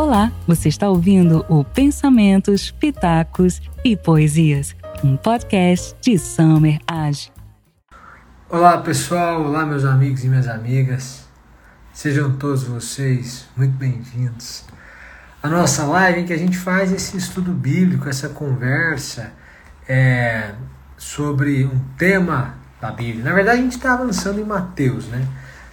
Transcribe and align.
Olá, 0.00 0.32
você 0.46 0.70
está 0.70 0.88
ouvindo 0.88 1.44
o 1.46 1.62
Pensamentos, 1.62 2.70
Pitacos 2.70 3.60
e 3.84 3.94
Poesias, 3.94 4.74
um 5.04 5.14
podcast 5.14 5.94
de 6.00 6.18
Summer 6.18 6.78
Age. 6.88 7.30
Olá 8.48 8.78
pessoal, 8.78 9.42
olá 9.42 9.66
meus 9.66 9.84
amigos 9.84 10.24
e 10.24 10.28
minhas 10.28 10.48
amigas, 10.48 11.28
sejam 11.92 12.34
todos 12.38 12.62
vocês 12.62 13.46
muito 13.54 13.76
bem-vindos 13.76 14.64
à 15.42 15.48
nossa 15.50 15.84
live 15.84 16.20
em 16.20 16.24
que 16.24 16.32
a 16.32 16.38
gente 16.38 16.56
faz 16.56 16.90
esse 16.90 17.18
estudo 17.18 17.52
bíblico, 17.52 18.08
essa 18.08 18.30
conversa 18.30 19.34
é, 19.86 20.54
sobre 20.96 21.66
um 21.66 21.78
tema 21.98 22.54
da 22.80 22.90
Bíblia. 22.90 23.22
Na 23.22 23.34
verdade, 23.34 23.58
a 23.58 23.62
gente 23.62 23.76
está 23.76 23.92
avançando 23.92 24.40
em 24.40 24.44
Mateus, 24.44 25.08
né? 25.08 25.28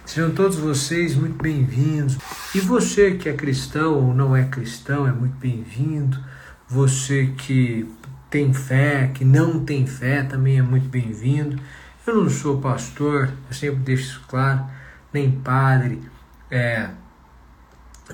Sejam 0.08 0.30
todos 0.30 0.56
vocês 0.56 1.14
muito 1.14 1.36
bem-vindos. 1.42 2.16
E 2.54 2.60
você 2.60 3.14
que 3.16 3.28
é 3.28 3.34
cristão 3.34 4.06
ou 4.06 4.14
não 4.14 4.34
é 4.34 4.42
cristão 4.42 5.06
é 5.06 5.12
muito 5.12 5.36
bem-vindo. 5.36 6.18
Você 6.66 7.26
que 7.36 7.86
tem 8.30 8.54
fé, 8.54 9.10
que 9.12 9.22
não 9.22 9.62
tem 9.62 9.86
fé, 9.86 10.22
também 10.22 10.58
é 10.58 10.62
muito 10.62 10.88
bem-vindo. 10.88 11.60
Eu 12.06 12.22
não 12.22 12.30
sou 12.30 12.58
pastor, 12.58 13.30
eu 13.50 13.54
sempre 13.54 13.80
deixo 13.80 14.04
isso 14.04 14.24
claro, 14.26 14.64
nem 15.12 15.30
padre, 15.30 16.00
é, 16.50 16.88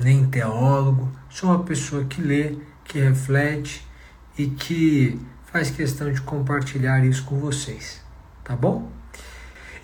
nem 0.01 0.27
teólogo. 0.27 1.13
Sou 1.31 1.49
uma 1.49 1.63
pessoa 1.63 2.05
que 2.07 2.21
lê, 2.21 2.59
que 2.83 2.99
reflete 2.99 3.87
e 4.37 4.49
que 4.49 5.21
faz 5.45 5.71
questão 5.71 6.13
de 6.13 6.21
compartilhar 6.23 7.05
isso 7.05 7.25
com 7.25 7.39
vocês. 7.39 8.03
Tá 8.43 8.57
bom? 8.57 8.91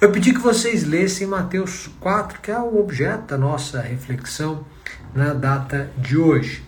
Eu 0.01 0.11
pedi 0.11 0.33
que 0.33 0.41
vocês 0.41 0.87
lessem 0.87 1.27
Mateus 1.27 1.91
4, 2.01 2.41
que 2.41 2.51
é 2.51 2.59
o 2.59 2.81
objeto 2.81 3.27
da 3.27 3.37
nossa 3.37 3.83
reflexão 3.83 4.65
na 5.15 5.35
data 5.35 5.93
de 5.99 6.17
hoje. 6.17 6.65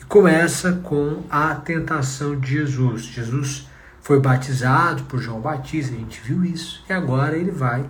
E 0.00 0.04
começa 0.06 0.72
com 0.82 1.22
a 1.30 1.54
tentação 1.54 2.36
de 2.36 2.50
Jesus. 2.50 3.02
Jesus 3.02 3.68
foi 4.00 4.18
batizado 4.18 5.04
por 5.04 5.20
João 5.20 5.40
Batista, 5.40 5.94
a 5.94 5.98
gente 5.98 6.20
viu 6.20 6.44
isso, 6.44 6.84
e 6.90 6.92
agora 6.92 7.36
ele 7.36 7.52
vai, 7.52 7.88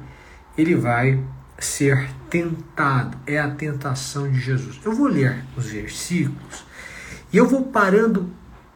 ele 0.56 0.74
vai 0.74 1.18
ser 1.58 2.10
tentado. 2.28 3.16
É 3.26 3.38
a 3.38 3.48
tentação 3.48 4.30
de 4.30 4.38
Jesus. 4.38 4.78
Eu 4.84 4.92
vou 4.92 5.06
ler 5.06 5.46
os 5.56 5.64
versículos 5.64 6.62
e 7.32 7.38
eu 7.38 7.48
vou 7.48 7.62
parando 7.62 8.30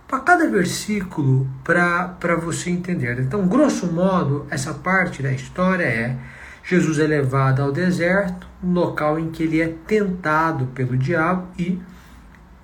para 0.09 0.21
cada 0.21 0.49
versículo 0.49 1.47
para 1.63 2.35
você 2.43 2.71
entender. 2.71 3.21
Então, 3.21 3.47
grosso 3.47 3.93
modo, 3.93 4.47
essa 4.51 4.73
parte 4.73 5.23
da 5.23 5.31
história 5.31 5.85
é 5.85 6.17
Jesus 6.65 6.99
é 6.99 7.07
levado 7.07 7.63
ao 7.63 7.73
deserto, 7.73 8.47
local 8.63 9.19
em 9.19 9.31
que 9.31 9.43
ele 9.43 9.61
é 9.61 9.69
tentado 9.87 10.67
pelo 10.67 10.99
diabo 10.99 11.49
e 11.59 11.81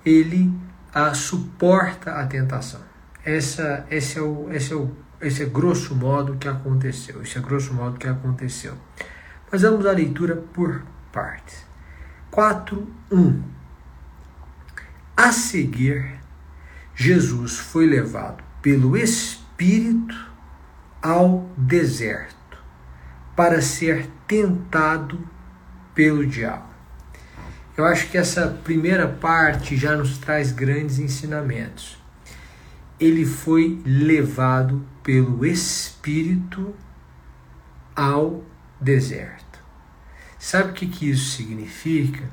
ele 0.05 0.53
a, 0.93 1.13
suporta 1.13 2.11
a 2.11 2.25
tentação. 2.27 2.81
Essa, 3.23 3.85
esse, 3.89 4.19
é 4.19 4.21
o, 4.21 4.51
esse, 4.51 4.73
é 4.73 4.75
o, 4.75 4.91
esse 5.19 5.41
é 5.41 5.45
grosso 5.45 5.95
modo 5.95 6.35
que 6.35 6.47
aconteceu. 6.47 7.21
Esse 7.23 7.37
é 7.37 7.41
grosso 7.41 7.73
modo 7.73 7.97
que 7.97 8.07
aconteceu. 8.07 8.75
Mas 9.51 9.63
vamos 9.63 9.85
à 9.85 9.91
leitura 9.91 10.35
por 10.35 10.83
partes. 11.11 11.65
4.1 12.31 13.41
A 15.17 15.31
seguir, 15.31 16.19
Jesus 16.95 17.57
foi 17.57 17.85
levado 17.85 18.43
pelo 18.61 18.95
Espírito 18.95 20.15
ao 21.01 21.49
deserto 21.57 22.35
para 23.35 23.61
ser 23.61 24.09
tentado 24.25 25.19
pelo 25.93 26.25
diabo. 26.25 26.73
Eu 27.77 27.85
acho 27.85 28.09
que 28.09 28.17
essa 28.17 28.47
primeira 28.63 29.07
parte 29.07 29.75
já 29.75 29.95
nos 29.97 30.17
traz 30.17 30.53
grandes 30.53 30.97
ensinamentos. 30.97 31.97
Ele 32.97 33.25
foi 33.25 33.81
levado 33.85 34.85
pelo 35.03 35.45
Espírito 35.45 36.73
ao 37.93 38.41
deserto. 38.79 39.59
Sabe 40.39 40.69
o 40.69 40.73
que, 40.73 40.87
que 40.87 41.09
isso 41.09 41.35
significa? 41.35 42.23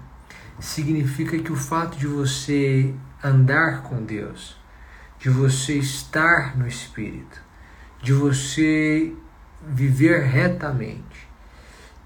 Significa 0.60 1.36
que 1.38 1.50
o 1.50 1.56
fato 1.56 1.98
de 1.98 2.06
você 2.06 2.94
andar 3.22 3.82
com 3.82 4.02
Deus, 4.02 4.56
de 5.18 5.30
você 5.30 5.74
estar 5.74 6.56
no 6.56 6.66
Espírito, 6.66 7.40
de 8.02 8.12
você 8.12 9.14
viver 9.64 10.22
retamente, 10.24 11.28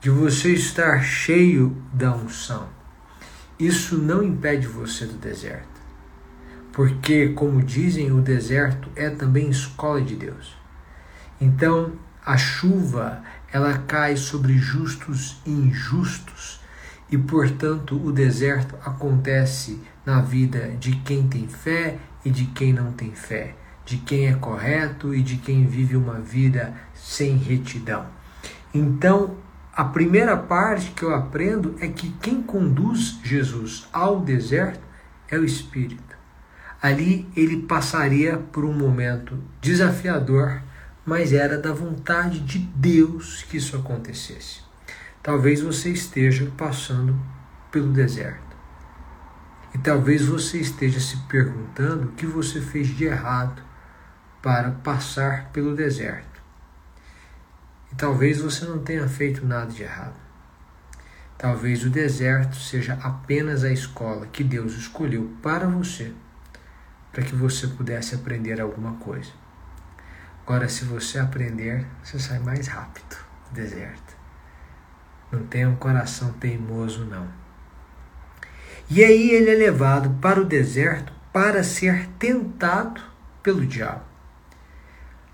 de 0.00 0.10
você 0.10 0.52
estar 0.52 1.02
cheio 1.02 1.82
da 1.92 2.14
unção. 2.14 2.68
Isso 3.58 3.96
não 3.96 4.22
impede 4.22 4.66
você 4.66 5.06
do 5.06 5.14
deserto. 5.14 5.80
Porque, 6.72 7.30
como 7.30 7.62
dizem, 7.62 8.12
o 8.12 8.20
deserto 8.20 8.90
é 8.94 9.08
também 9.08 9.48
escola 9.48 10.02
de 10.02 10.14
Deus. 10.14 10.54
Então, 11.40 11.94
a 12.24 12.36
chuva, 12.36 13.22
ela 13.50 13.78
cai 13.78 14.16
sobre 14.16 14.58
justos 14.58 15.40
e 15.46 15.50
injustos, 15.50 16.60
e, 17.10 17.16
portanto, 17.16 17.98
o 18.04 18.12
deserto 18.12 18.74
acontece 18.84 19.80
na 20.06 20.20
vida 20.20 20.68
de 20.78 20.92
quem 21.00 21.26
tem 21.26 21.48
fé 21.48 21.98
e 22.24 22.30
de 22.30 22.46
quem 22.46 22.72
não 22.72 22.92
tem 22.92 23.12
fé, 23.12 23.56
de 23.84 23.98
quem 23.98 24.28
é 24.28 24.34
correto 24.34 25.12
e 25.12 25.20
de 25.20 25.36
quem 25.36 25.66
vive 25.66 25.96
uma 25.96 26.20
vida 26.20 26.72
sem 26.94 27.36
retidão. 27.36 28.06
Então, 28.72 29.36
a 29.74 29.84
primeira 29.84 30.36
parte 30.36 30.92
que 30.92 31.02
eu 31.02 31.14
aprendo 31.14 31.74
é 31.80 31.88
que 31.88 32.10
quem 32.22 32.40
conduz 32.40 33.18
Jesus 33.22 33.88
ao 33.92 34.20
deserto 34.20 34.80
é 35.28 35.36
o 35.36 35.44
Espírito. 35.44 36.16
Ali 36.80 37.28
ele 37.36 37.62
passaria 37.62 38.36
por 38.36 38.64
um 38.64 38.72
momento 38.72 39.42
desafiador, 39.60 40.62
mas 41.04 41.32
era 41.32 41.58
da 41.58 41.72
vontade 41.72 42.40
de 42.40 42.58
Deus 42.58 43.42
que 43.50 43.56
isso 43.56 43.76
acontecesse. 43.76 44.60
Talvez 45.22 45.60
você 45.60 45.90
esteja 45.90 46.50
passando 46.56 47.18
pelo 47.70 47.92
deserto. 47.92 48.45
E 49.76 49.78
talvez 49.78 50.24
você 50.24 50.58
esteja 50.58 50.98
se 50.98 51.18
perguntando 51.28 52.08
o 52.08 52.12
que 52.12 52.24
você 52.24 52.62
fez 52.62 52.88
de 52.88 53.04
errado 53.04 53.62
para 54.40 54.70
passar 54.70 55.50
pelo 55.52 55.76
deserto. 55.76 56.40
E 57.92 57.94
talvez 57.94 58.40
você 58.40 58.64
não 58.64 58.78
tenha 58.78 59.06
feito 59.06 59.44
nada 59.44 59.70
de 59.70 59.82
errado. 59.82 60.16
Talvez 61.36 61.84
o 61.84 61.90
deserto 61.90 62.56
seja 62.56 62.94
apenas 63.02 63.64
a 63.64 63.70
escola 63.70 64.26
que 64.28 64.42
Deus 64.42 64.72
escolheu 64.72 65.30
para 65.42 65.68
você, 65.68 66.10
para 67.12 67.22
que 67.22 67.34
você 67.34 67.66
pudesse 67.66 68.14
aprender 68.14 68.58
alguma 68.58 68.94
coisa. 68.94 69.30
Agora, 70.42 70.70
se 70.70 70.86
você 70.86 71.18
aprender, 71.18 71.86
você 72.02 72.18
sai 72.18 72.38
mais 72.38 72.66
rápido 72.66 73.18
do 73.50 73.54
deserto. 73.54 74.16
Não 75.30 75.46
tenha 75.46 75.68
um 75.68 75.76
coração 75.76 76.32
teimoso, 76.32 77.04
não. 77.04 77.45
E 78.88 79.02
aí 79.02 79.30
ele 79.30 79.50
é 79.50 79.54
levado 79.54 80.10
para 80.20 80.40
o 80.40 80.44
deserto 80.44 81.12
para 81.32 81.64
ser 81.64 82.08
tentado 82.20 83.00
pelo 83.42 83.66
diabo. 83.66 84.04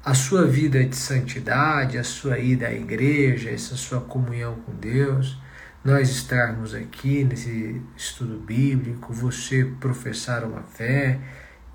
A 0.02 0.14
sua 0.14 0.46
vida 0.46 0.82
de 0.82 0.96
santidade, 0.96 1.98
a 1.98 2.02
sua 2.02 2.38
ida 2.38 2.68
à 2.68 2.72
igreja, 2.72 3.50
essa 3.50 3.76
sua 3.76 4.00
comunhão 4.00 4.54
com 4.62 4.74
Deus, 4.74 5.38
nós 5.84 6.08
estarmos 6.08 6.74
aqui 6.74 7.24
nesse 7.24 7.82
estudo 7.94 8.38
bíblico, 8.38 9.12
você 9.12 9.64
professar 9.78 10.44
uma 10.44 10.62
fé, 10.62 11.20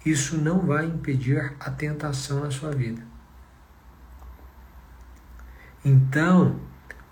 isso 0.03 0.35
não 0.35 0.61
vai 0.61 0.85
impedir 0.87 1.53
a 1.59 1.69
tentação 1.69 2.39
na 2.39 2.49
sua 2.49 2.71
vida. 2.71 3.03
Então, 5.85 6.59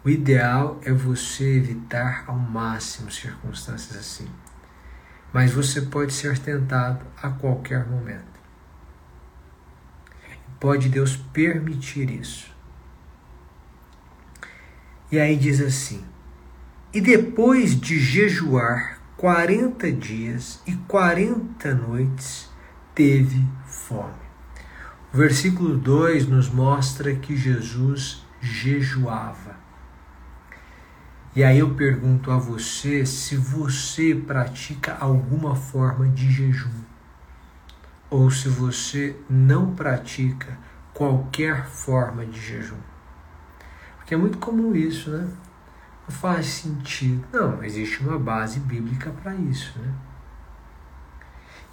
o 0.04 0.10
ideal 0.10 0.82
é 0.84 0.92
você 0.92 1.58
evitar 1.58 2.24
ao 2.28 2.36
máximo 2.36 3.12
circunstâncias 3.12 3.96
assim 3.96 4.28
mas 5.36 5.52
você 5.52 5.82
pode 5.82 6.14
ser 6.14 6.40
tentado 6.40 7.06
a 7.22 7.30
qualquer 7.30 7.86
momento. 7.86 8.40
Pode 10.58 10.88
Deus 10.88 11.18
permitir 11.18 12.10
isso. 12.10 12.50
E 15.12 15.20
aí 15.20 15.36
diz 15.36 15.60
assim: 15.60 16.06
E 16.94 17.02
depois 17.02 17.78
de 17.78 18.00
jejuar 18.00 19.02
quarenta 19.18 19.92
dias 19.92 20.62
e 20.66 20.74
quarenta 20.88 21.76
noites, 21.76 22.50
teve 22.94 23.46
fome. 23.66 24.24
O 25.14 25.18
versículo 25.18 25.76
2 25.78 26.30
nos 26.30 26.48
mostra 26.48 27.14
que 27.14 27.36
Jesus 27.36 28.26
jejuava. 28.40 29.58
E 31.36 31.44
aí 31.44 31.60
eu 31.60 31.76
pergunto 31.76 32.32
a 32.32 32.38
você 32.38 33.06
se 33.06 33.36
você 33.36 34.16
pratica 34.16 34.96
alguma 34.98 35.54
forma 35.54 36.08
de 36.08 36.32
jejum 36.32 36.86
ou 38.10 38.32
se 38.32 38.48
você 38.48 39.20
não 39.30 39.76
pratica 39.76 40.58
qualquer 40.94 41.66
forma 41.66 42.26
de 42.26 42.40
jejum. 42.40 42.80
Porque 43.98 44.14
é 44.14 44.18
muito 44.18 44.38
comum 44.38 44.74
isso, 44.74 45.10
né? 45.10 45.28
Não 46.08 46.16
faz 46.16 46.46
sentido. 46.46 47.26
Não, 47.34 47.62
existe 47.62 48.02
uma 48.02 48.18
base 48.18 48.62
bíblica 48.62 49.10
para 49.10 49.36
isso, 49.36 49.78
né? 49.78 49.94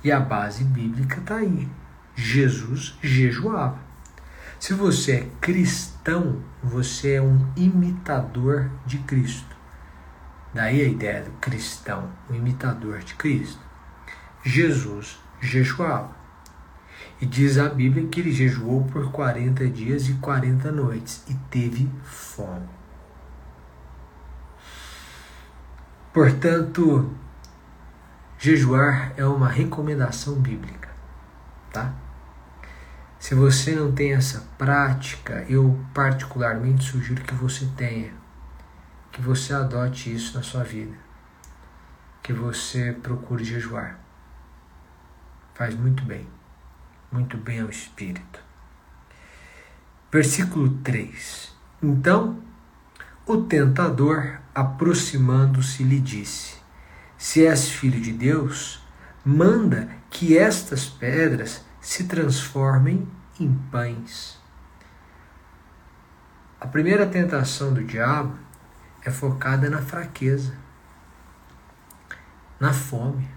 E 0.02 0.10
a 0.10 0.18
base 0.18 0.64
bíblica 0.64 1.20
está 1.20 1.36
aí. 1.36 1.68
Jesus 2.16 2.98
jejuava. 3.00 3.78
Se 4.58 4.74
você 4.74 5.12
é 5.12 5.28
cristão, 5.40 6.42
você 6.62 7.14
é 7.14 7.22
um 7.22 7.46
imitador 7.56 8.70
de 8.86 8.98
Cristo. 8.98 9.51
Daí 10.54 10.82
a 10.82 10.88
ideia 10.88 11.22
do 11.22 11.30
cristão, 11.32 12.10
o 12.28 12.34
imitador 12.34 12.98
de 12.98 13.14
Cristo. 13.14 13.60
Jesus 14.44 15.18
jejuava. 15.40 16.14
E 17.20 17.26
diz 17.26 17.56
a 17.58 17.68
Bíblia 17.68 18.08
que 18.08 18.20
ele 18.20 18.32
jejuou 18.32 18.84
por 18.84 19.10
40 19.10 19.66
dias 19.68 20.08
e 20.08 20.14
40 20.14 20.70
noites 20.72 21.24
e 21.28 21.34
teve 21.50 21.88
fome. 22.02 22.68
Portanto, 26.12 27.10
jejuar 28.38 29.14
é 29.16 29.24
uma 29.24 29.48
recomendação 29.48 30.34
bíblica, 30.34 30.90
tá? 31.72 31.94
Se 33.18 33.34
você 33.34 33.74
não 33.74 33.92
tem 33.92 34.12
essa 34.12 34.40
prática, 34.58 35.46
eu 35.48 35.78
particularmente 35.94 36.84
sugiro 36.84 37.22
que 37.22 37.34
você 37.34 37.66
tenha, 37.76 38.12
que 39.12 39.20
você 39.20 39.52
adote 39.52 40.12
isso 40.12 40.34
na 40.34 40.42
sua 40.42 40.64
vida, 40.64 40.96
que 42.22 42.32
você 42.32 42.92
procure 42.92 43.44
jejuar. 43.44 44.00
Faz 45.54 45.74
muito 45.74 46.02
bem, 46.02 46.26
muito 47.12 47.36
bem 47.36 47.60
ao 47.60 47.68
espírito. 47.68 48.40
Versículo 50.10 50.70
3. 50.78 51.54
Então, 51.82 52.42
o 53.26 53.42
tentador, 53.42 54.40
aproximando-se, 54.54 55.84
lhe 55.84 56.00
disse: 56.00 56.56
Se 57.18 57.46
és 57.46 57.68
filho 57.68 58.00
de 58.00 58.12
Deus, 58.12 58.82
manda 59.24 59.90
que 60.10 60.36
estas 60.36 60.86
pedras 60.86 61.64
se 61.80 62.04
transformem 62.04 63.06
em 63.38 63.52
pães. 63.70 64.40
A 66.60 66.66
primeira 66.66 67.06
tentação 67.06 67.74
do 67.74 67.84
diabo 67.84 68.38
é 69.04 69.10
focada 69.10 69.68
na 69.68 69.78
fraqueza, 69.78 70.54
na 72.58 72.72
fome. 72.72 73.28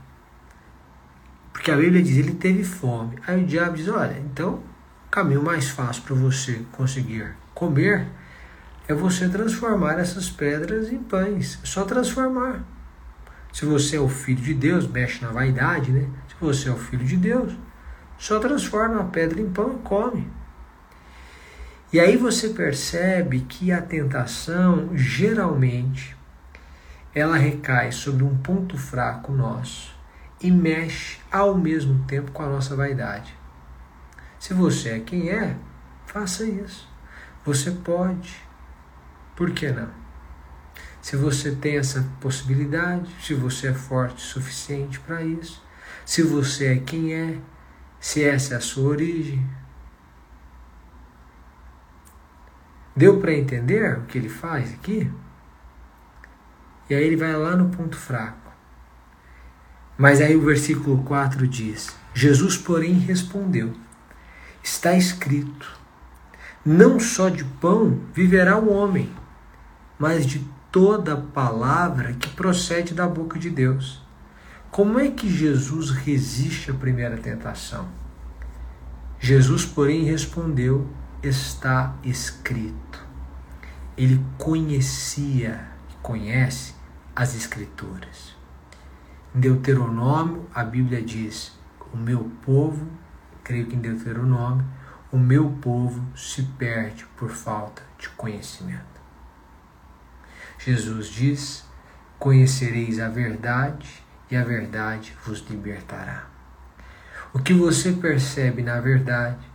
Porque 1.51 1.71
a 1.71 1.75
Bíblia 1.75 2.03
diz: 2.03 2.17
ele 2.17 2.35
teve 2.35 2.63
fome. 2.63 3.17
Aí 3.25 3.43
o 3.43 3.45
diabo 3.45 3.75
diz: 3.75 3.87
olha, 3.87 4.17
então 4.19 4.63
o 5.07 5.09
caminho 5.09 5.43
mais 5.43 5.69
fácil 5.69 6.03
para 6.03 6.15
você 6.15 6.65
conseguir 6.71 7.35
comer 7.53 8.07
é 8.87 8.93
você 8.93 9.27
transformar 9.27 9.99
essas 9.99 10.29
pedras 10.29 10.91
em 10.91 10.99
pães. 10.99 11.59
É 11.63 11.65
só 11.65 11.83
transformar. 11.83 12.63
Se 13.51 13.65
você 13.65 13.95
é 13.95 13.99
o 13.99 14.09
filho 14.09 14.41
de 14.41 14.53
Deus, 14.53 14.85
mexe 14.87 15.23
na 15.23 15.31
vaidade, 15.31 15.91
né? 15.91 16.07
Se 16.27 16.35
você 16.39 16.69
é 16.69 16.71
o 16.71 16.77
filho 16.77 17.05
de 17.05 17.15
Deus, 17.15 17.53
só 18.17 18.39
transforma 18.39 18.99
a 18.99 19.05
pedra 19.05 19.41
em 19.41 19.49
pão 19.49 19.75
e 19.75 19.87
come. 19.87 20.29
E 21.95 21.99
aí 22.01 22.17
você 22.17 22.49
percebe 22.49 23.39
que 23.47 23.71
a 23.71 23.81
tentação, 23.81 24.89
geralmente, 24.97 26.13
ela 27.13 27.37
recai 27.37 27.93
sobre 27.93 28.21
um 28.21 28.35
ponto 28.35 28.77
fraco 28.77 29.31
nosso 29.31 29.95
e 30.41 30.51
mexe 30.51 31.19
ao 31.31 31.57
mesmo 31.57 32.03
tempo 32.03 32.31
com 32.31 32.43
a 32.43 32.49
nossa 32.49 32.75
vaidade. 32.75 33.33
Se 34.37 34.53
você 34.53 34.89
é 34.89 34.99
quem 34.99 35.29
é, 35.29 35.55
faça 36.05 36.43
isso. 36.43 36.85
Você 37.45 37.71
pode. 37.71 38.35
Por 39.33 39.51
que 39.51 39.71
não? 39.71 39.89
Se 41.01 41.15
você 41.15 41.55
tem 41.55 41.77
essa 41.77 42.05
possibilidade, 42.19 43.09
se 43.21 43.33
você 43.33 43.69
é 43.69 43.73
forte 43.73 44.17
o 44.17 44.27
suficiente 44.27 44.99
para 44.99 45.23
isso, 45.23 45.63
se 46.05 46.21
você 46.21 46.73
é 46.73 46.77
quem 46.77 47.13
é, 47.13 47.37
se 48.01 48.21
essa 48.21 48.55
é 48.55 48.57
a 48.57 48.59
sua 48.59 48.89
origem. 48.89 49.49
Deu 52.95 53.19
para 53.19 53.33
entender 53.33 53.97
o 53.97 54.03
que 54.03 54.17
ele 54.17 54.29
faz 54.29 54.73
aqui? 54.73 55.11
E 56.89 56.95
aí 56.95 57.03
ele 57.03 57.17
vai 57.17 57.35
lá 57.35 57.55
no 57.55 57.69
ponto 57.69 57.97
fraco. 57.97 58.51
Mas 59.97 60.21
aí 60.21 60.35
o 60.35 60.41
versículo 60.41 61.03
4 61.03 61.47
diz: 61.47 61.95
Jesus, 62.13 62.57
porém, 62.57 62.93
respondeu: 62.93 63.73
Está 64.63 64.95
escrito: 64.95 65.79
Não 66.65 66.99
só 66.99 67.29
de 67.29 67.43
pão 67.43 68.01
viverá 68.13 68.57
o 68.57 68.71
homem 68.71 69.13
mas 69.97 70.25
de 70.25 70.45
toda 70.71 71.15
palavra 71.15 72.13
que 72.13 72.29
procede 72.29 72.93
da 72.93 73.07
boca 73.07 73.39
de 73.39 73.49
Deus. 73.49 74.03
Como 74.69 74.99
é 74.99 75.09
que 75.09 75.29
Jesus 75.29 75.89
resiste 75.89 76.69
à 76.69 76.73
primeira 76.73 77.17
tentação? 77.17 77.87
Jesus, 79.19 79.65
porém, 79.65 80.03
respondeu: 80.03 80.89
Está 81.27 81.95
escrito. 82.03 83.03
Ele 83.97 84.23
conhecia, 84.37 85.67
conhece 85.99 86.75
as 87.15 87.33
Escrituras. 87.33 88.35
Em 89.33 89.39
Deuteronômio, 89.39 90.47
a 90.53 90.63
Bíblia 90.63 91.01
diz: 91.01 91.57
O 91.91 91.97
meu 91.97 92.29
povo, 92.45 92.87
creio 93.43 93.65
que 93.65 93.75
em 93.75 93.79
Deuteronômio, 93.79 94.63
o 95.11 95.17
meu 95.17 95.49
povo 95.49 96.05
se 96.15 96.43
perde 96.43 97.07
por 97.17 97.31
falta 97.31 97.81
de 97.97 98.07
conhecimento. 98.09 99.01
Jesus 100.59 101.07
diz: 101.07 101.65
Conhecereis 102.19 102.99
a 102.99 103.09
verdade 103.09 103.89
e 104.29 104.35
a 104.35 104.43
verdade 104.43 105.17
vos 105.25 105.39
libertará. 105.49 106.27
O 107.33 107.39
que 107.39 107.51
você 107.51 107.93
percebe 107.93 108.61
na 108.61 108.79
verdade 108.79 109.54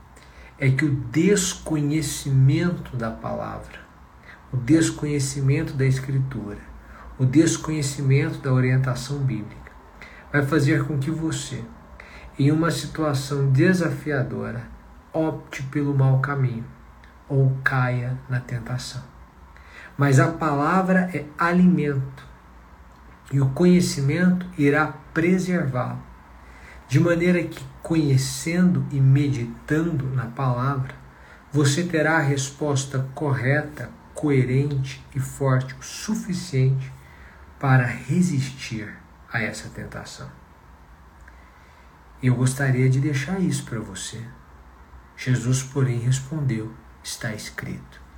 é 0.60 0.70
que 0.70 0.84
o 0.84 0.94
desconhecimento 0.94 2.94
da 2.94 3.10
palavra, 3.10 3.80
o 4.52 4.58
desconhecimento 4.58 5.72
da 5.72 5.86
Escritura, 5.86 6.58
o 7.18 7.24
desconhecimento 7.24 8.38
da 8.40 8.52
orientação 8.52 9.20
bíblica, 9.20 9.72
vai 10.30 10.44
fazer 10.44 10.84
com 10.84 10.98
que 10.98 11.10
você, 11.10 11.64
em 12.38 12.50
uma 12.50 12.70
situação 12.70 13.50
desafiadora, 13.50 14.68
opte 15.14 15.62
pelo 15.62 15.94
mau 15.94 16.20
caminho 16.20 16.66
ou 17.26 17.56
caia 17.64 18.18
na 18.28 18.38
tentação. 18.38 19.02
Mas 19.96 20.20
a 20.20 20.28
palavra 20.28 21.08
é 21.14 21.24
alimento 21.38 22.28
e 23.32 23.40
o 23.40 23.48
conhecimento 23.50 24.44
irá 24.58 24.88
preservá-lo. 25.14 26.09
De 26.90 26.98
maneira 27.00 27.42
que, 27.44 27.64
conhecendo 27.80 28.84
e 28.90 29.00
meditando 29.00 30.04
na 30.10 30.26
palavra, 30.26 30.92
você 31.52 31.84
terá 31.84 32.16
a 32.16 32.20
resposta 32.20 33.08
correta, 33.14 33.88
coerente 34.12 35.02
e 35.14 35.20
forte 35.20 35.72
o 35.74 35.82
suficiente 35.82 36.92
para 37.60 37.86
resistir 37.86 38.92
a 39.32 39.40
essa 39.40 39.68
tentação. 39.68 40.28
Eu 42.20 42.34
gostaria 42.34 42.90
de 42.90 43.00
deixar 43.00 43.40
isso 43.40 43.64
para 43.64 43.78
você. 43.78 44.22
Jesus, 45.16 45.62
porém, 45.62 46.00
respondeu: 46.00 46.74
está 47.04 47.32
escrito 47.32 48.10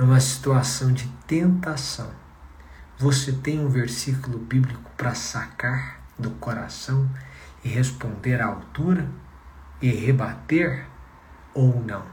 numa 0.00 0.18
situação 0.18 0.94
de 0.94 1.06
tentação, 1.26 2.10
você 2.96 3.32
tem 3.32 3.60
um 3.60 3.68
versículo 3.68 4.38
bíblico 4.38 4.90
para 4.96 5.14
sacar 5.14 6.00
do 6.18 6.30
coração 6.30 7.06
e 7.64 7.68
responder 7.68 8.40
à 8.40 8.46
altura 8.46 9.08
e 9.80 9.90
rebater 9.90 10.86
ou 11.54 11.82
não? 11.82 12.04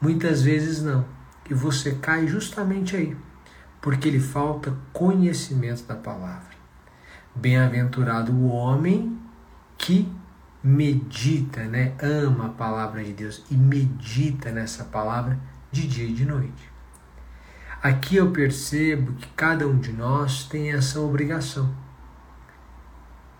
Muitas 0.00 0.42
vezes 0.42 0.82
não. 0.82 1.04
E 1.48 1.54
você 1.54 1.94
cai 1.94 2.26
justamente 2.26 2.94
aí, 2.94 3.16
porque 3.80 4.10
lhe 4.10 4.20
falta 4.20 4.76
conhecimento 4.92 5.84
da 5.84 5.96
palavra. 5.96 6.56
Bem-aventurado 7.34 8.32
o 8.32 8.48
homem 8.48 9.18
que 9.76 10.12
medita, 10.62 11.64
né? 11.64 11.94
ama 12.02 12.46
a 12.46 12.50
palavra 12.50 13.02
de 13.02 13.12
Deus 13.12 13.44
e 13.50 13.56
medita 13.56 14.50
nessa 14.50 14.84
palavra 14.84 15.38
de 15.70 15.86
dia 15.86 16.04
e 16.04 16.12
de 16.12 16.24
noite. 16.24 16.70
Aqui 17.82 18.16
eu 18.16 18.32
percebo 18.32 19.12
que 19.12 19.28
cada 19.36 19.66
um 19.66 19.78
de 19.78 19.92
nós 19.92 20.44
tem 20.44 20.72
essa 20.72 21.00
obrigação. 21.00 21.72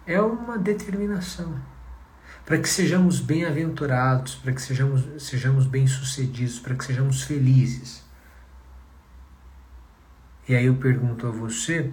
É 0.08 0.20
uma 0.20 0.58
determinação 0.58 1.54
para 2.44 2.58
que 2.58 2.68
sejamos 2.68 3.20
bem-aventurados, 3.20 4.34
para 4.34 4.52
que 4.52 4.60
sejamos, 4.60 5.22
sejamos 5.22 5.66
bem-sucedidos, 5.66 6.58
para 6.58 6.74
que 6.74 6.84
sejamos 6.84 7.22
felizes. 7.22 8.02
E 10.48 10.56
aí 10.56 10.64
eu 10.64 10.74
pergunto 10.74 11.28
a 11.28 11.30
você: 11.30 11.92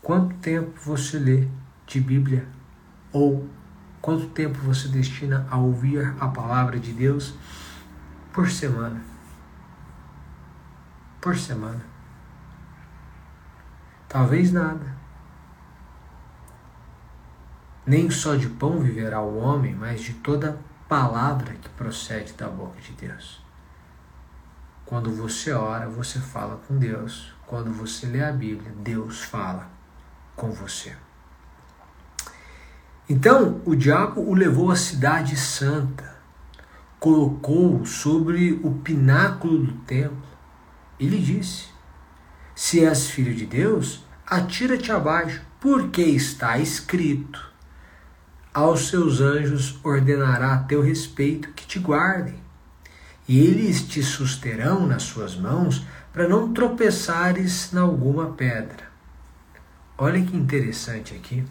quanto 0.00 0.36
tempo 0.36 0.78
você 0.80 1.18
lê 1.18 1.48
de 1.88 2.00
Bíblia? 2.00 2.46
Ou 3.10 3.48
quanto 4.00 4.28
tempo 4.28 4.58
você 4.58 4.86
destina 4.86 5.44
a 5.50 5.56
ouvir 5.56 6.14
a 6.20 6.28
palavra 6.28 6.78
de 6.78 6.92
Deus 6.92 7.34
por 8.32 8.48
semana? 8.48 9.12
por 11.22 11.38
semana. 11.38 11.80
Talvez 14.08 14.52
nada. 14.52 14.91
Nem 17.84 18.10
só 18.10 18.36
de 18.36 18.48
pão 18.48 18.78
viverá 18.78 19.20
o 19.20 19.38
homem, 19.38 19.74
mas 19.74 20.00
de 20.00 20.14
toda 20.14 20.58
palavra 20.88 21.54
que 21.54 21.68
procede 21.70 22.32
da 22.34 22.48
boca 22.48 22.80
de 22.80 22.92
Deus. 22.92 23.42
Quando 24.84 25.10
você 25.10 25.52
ora, 25.52 25.88
você 25.88 26.20
fala 26.20 26.60
com 26.68 26.76
Deus. 26.78 27.32
Quando 27.46 27.72
você 27.72 28.06
lê 28.06 28.22
a 28.22 28.30
Bíblia, 28.30 28.72
Deus 28.76 29.22
fala 29.22 29.70
com 30.36 30.50
você. 30.50 30.94
Então 33.08 33.60
o 33.64 33.74
diabo 33.74 34.20
o 34.20 34.34
levou 34.34 34.70
à 34.70 34.76
cidade 34.76 35.36
santa, 35.36 36.16
colocou 37.00 37.84
sobre 37.84 38.60
o 38.62 38.72
pináculo 38.74 39.58
do 39.58 39.72
templo. 39.84 40.22
Ele 40.98 41.18
disse: 41.18 41.66
Se 42.54 42.84
és 42.84 43.10
filho 43.10 43.34
de 43.34 43.44
Deus, 43.44 44.04
atira-te 44.26 44.92
abaixo, 44.92 45.42
porque 45.60 46.02
está 46.02 46.58
escrito: 46.58 47.51
Aos 48.54 48.88
seus 48.88 49.20
anjos 49.20 49.78
ordenará 49.82 50.52
a 50.52 50.58
teu 50.58 50.82
respeito 50.82 51.48
que 51.52 51.66
te 51.66 51.78
guardem, 51.78 52.34
e 53.26 53.38
eles 53.38 53.82
te 53.82 54.02
susterão 54.02 54.86
nas 54.86 55.04
suas 55.04 55.34
mãos 55.36 55.86
para 56.12 56.28
não 56.28 56.52
tropeçares 56.52 57.72
na 57.72 57.80
alguma 57.80 58.32
pedra. 58.32 58.92
Olha 59.96 60.22
que 60.22 60.36
interessante 60.36 61.14
aqui. 61.14 61.42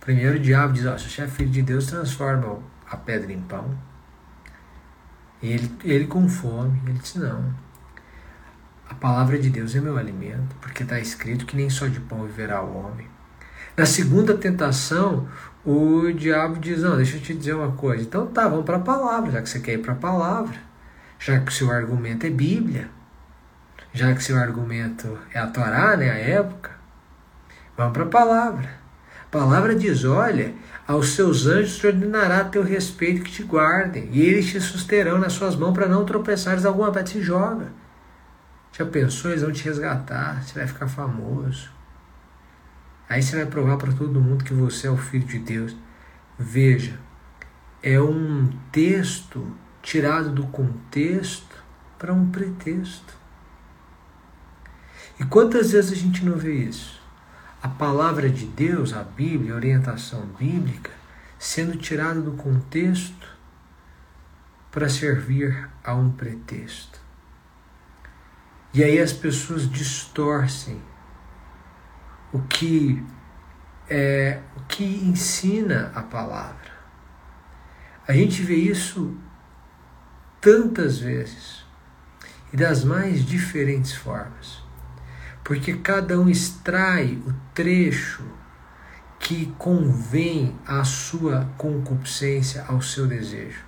Primeiro 0.00 0.36
o 0.36 0.40
diabo 0.40 0.72
diz, 0.72 0.86
ó, 0.86 0.96
se 0.96 1.10
você 1.10 1.22
é 1.22 1.26
filho 1.26 1.50
de 1.50 1.62
Deus, 1.62 1.86
transforma 1.86 2.58
a 2.88 2.96
pedra 2.96 3.32
em 3.32 3.40
pão. 3.40 3.76
E 5.42 5.48
ele, 5.48 5.70
ele 5.82 6.06
com 6.06 6.28
fome, 6.28 6.80
ele 6.86 6.98
disse, 6.98 7.18
não. 7.18 7.52
A 8.88 8.94
palavra 8.94 9.38
de 9.38 9.50
Deus 9.50 9.74
é 9.74 9.80
meu 9.80 9.98
alimento, 9.98 10.54
porque 10.60 10.84
está 10.84 11.00
escrito 11.00 11.44
que 11.44 11.56
nem 11.56 11.68
só 11.68 11.88
de 11.88 11.98
pão 12.00 12.24
viverá 12.24 12.62
o 12.62 12.76
homem. 12.76 13.06
Na 13.76 13.86
segunda 13.86 14.36
tentação, 14.36 15.28
o 15.64 16.12
diabo 16.12 16.58
diz, 16.58 16.82
não, 16.82 16.96
deixa 16.96 17.16
eu 17.16 17.20
te 17.20 17.34
dizer 17.34 17.54
uma 17.54 17.72
coisa. 17.72 18.02
Então 18.02 18.26
tá, 18.26 18.48
vamos 18.48 18.64
para 18.64 18.76
a 18.76 18.80
palavra, 18.80 19.32
já 19.32 19.42
que 19.42 19.48
você 19.48 19.60
quer 19.60 19.74
ir 19.74 19.78
para 19.78 19.92
a 19.92 19.96
palavra. 19.96 20.56
Já 21.18 21.40
que 21.40 21.50
o 21.50 21.54
seu 21.54 21.70
argumento 21.70 22.26
é 22.26 22.30
Bíblia. 22.30 22.88
Já 23.92 24.12
que 24.12 24.20
o 24.20 24.22
seu 24.22 24.38
argumento 24.38 25.18
é 25.32 25.38
a 25.38 25.46
Torá, 25.46 25.96
né, 25.96 26.10
a 26.10 26.18
época. 26.18 26.70
Vamos 27.76 27.92
para 27.92 28.04
a 28.04 28.08
palavra. 28.08 28.70
A 29.22 29.30
palavra 29.30 29.74
diz: 29.74 30.04
Olha, 30.04 30.54
aos 30.86 31.10
seus 31.10 31.46
anjos 31.46 31.76
te 31.76 31.86
ordenará 31.86 32.44
teu 32.44 32.62
respeito 32.62 33.22
que 33.22 33.30
te 33.30 33.42
guardem, 33.42 34.08
e 34.12 34.22
eles 34.22 34.46
te 34.46 34.60
susterão 34.60 35.18
nas 35.18 35.34
suas 35.34 35.54
mãos 35.54 35.74
para 35.74 35.88
não 35.88 36.04
tropeçares 36.04 36.64
alguma 36.64 36.90
vez. 36.90 37.10
Se 37.10 37.20
joga. 37.22 37.66
Já 38.72 38.86
pensou? 38.86 39.30
Eles 39.30 39.42
vão 39.42 39.52
te 39.52 39.64
resgatar, 39.64 40.42
você 40.42 40.58
vai 40.58 40.66
ficar 40.66 40.88
famoso. 40.88 41.77
Aí 43.08 43.22
você 43.22 43.36
vai 43.36 43.46
provar 43.46 43.76
para 43.76 43.92
todo 43.92 44.20
mundo 44.20 44.44
que 44.44 44.52
você 44.52 44.86
é 44.86 44.90
o 44.90 44.96
filho 44.96 45.26
de 45.26 45.38
Deus. 45.38 45.74
Veja, 46.38 46.98
é 47.82 48.00
um 48.00 48.50
texto 48.70 49.50
tirado 49.82 50.30
do 50.30 50.46
contexto 50.48 51.56
para 51.98 52.12
um 52.12 52.30
pretexto. 52.30 53.16
E 55.18 55.24
quantas 55.24 55.72
vezes 55.72 55.92
a 55.92 55.96
gente 55.96 56.24
não 56.24 56.36
vê 56.36 56.54
isso? 56.54 56.98
a 57.62 57.68
palavra 57.68 58.30
de 58.30 58.46
Deus, 58.46 58.92
a 58.92 59.02
Bíblia, 59.02 59.52
a 59.52 59.56
orientação 59.56 60.26
bíblica, 60.38 60.90
sendo 61.38 61.76
tirada 61.76 62.20
do 62.20 62.32
contexto 62.32 63.36
para 64.70 64.88
servir 64.88 65.68
a 65.82 65.94
um 65.94 66.10
pretexto. 66.10 67.00
E 68.72 68.84
aí 68.84 69.00
as 69.00 69.12
pessoas 69.12 69.68
distorcem 69.68 70.80
o 72.32 72.40
que 72.40 73.04
é 73.88 74.40
o 74.56 74.60
que 74.64 74.84
ensina 74.84 75.90
a 75.94 76.02
palavra. 76.02 76.70
A 78.06 78.12
gente 78.12 78.42
vê 78.42 78.56
isso 78.56 79.16
tantas 80.40 80.98
vezes 80.98 81.64
e 82.52 82.56
das 82.56 82.84
mais 82.84 83.24
diferentes 83.24 83.94
formas 83.94 84.68
porque 85.48 85.78
cada 85.78 86.20
um 86.20 86.28
extrai 86.28 87.18
o 87.26 87.32
trecho 87.54 88.22
que 89.18 89.46
convém 89.56 90.54
à 90.66 90.84
sua 90.84 91.50
concupiscência, 91.56 92.66
ao 92.68 92.82
seu 92.82 93.06
desejo. 93.06 93.64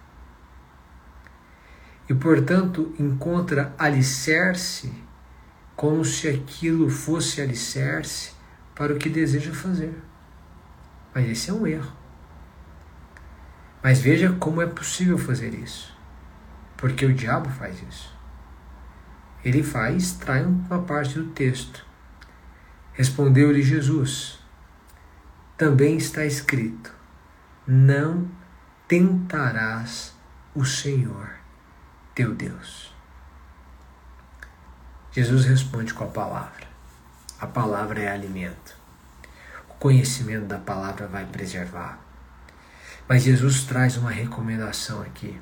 E, 2.07 2.13
portanto, 2.13 2.95
encontra 2.99 3.75
alicerce 3.79 4.93
como 5.75 6.05
se 6.05 6.29
aquilo 6.29 6.91
fosse 6.91 7.41
alicerce 7.41 8.33
para 8.81 8.95
o 8.95 8.97
que 8.97 9.11
deseja 9.11 9.53
fazer. 9.53 9.95
Mas 11.15 11.29
esse 11.29 11.51
é 11.51 11.53
um 11.53 11.67
erro. 11.67 11.93
Mas 13.83 14.01
veja 14.01 14.33
como 14.33 14.63
é 14.63 14.67
possível 14.67 15.19
fazer 15.19 15.53
isso. 15.53 15.95
Porque 16.79 17.05
o 17.05 17.13
diabo 17.13 17.51
faz 17.51 17.77
isso 17.83 18.21
ele 19.45 19.63
vai 19.63 19.95
e 19.95 19.97
extrai 19.97 20.45
uma 20.45 20.83
parte 20.83 21.15
do 21.15 21.31
texto. 21.31 21.85
Respondeu-lhe 22.93 23.63
Jesus: 23.63 24.39
Também 25.57 25.97
está 25.97 26.25
escrito: 26.25 26.93
Não 27.67 28.29
tentarás 28.87 30.15
o 30.55 30.65
Senhor 30.65 31.31
teu 32.15 32.35
Deus. 32.35 32.95
Jesus 35.13 35.45
responde 35.45 35.95
com 35.95 36.05
a 36.05 36.09
palavra. 36.09 36.60
A 37.41 37.47
palavra 37.47 38.03
é 38.03 38.13
alimento. 38.13 38.77
O 39.71 39.75
conhecimento 39.75 40.45
da 40.45 40.59
palavra 40.59 41.07
vai 41.07 41.25
preservar. 41.25 41.99
Mas 43.09 43.23
Jesus 43.23 43.65
traz 43.65 43.97
uma 43.97 44.11
recomendação 44.11 45.01
aqui. 45.01 45.41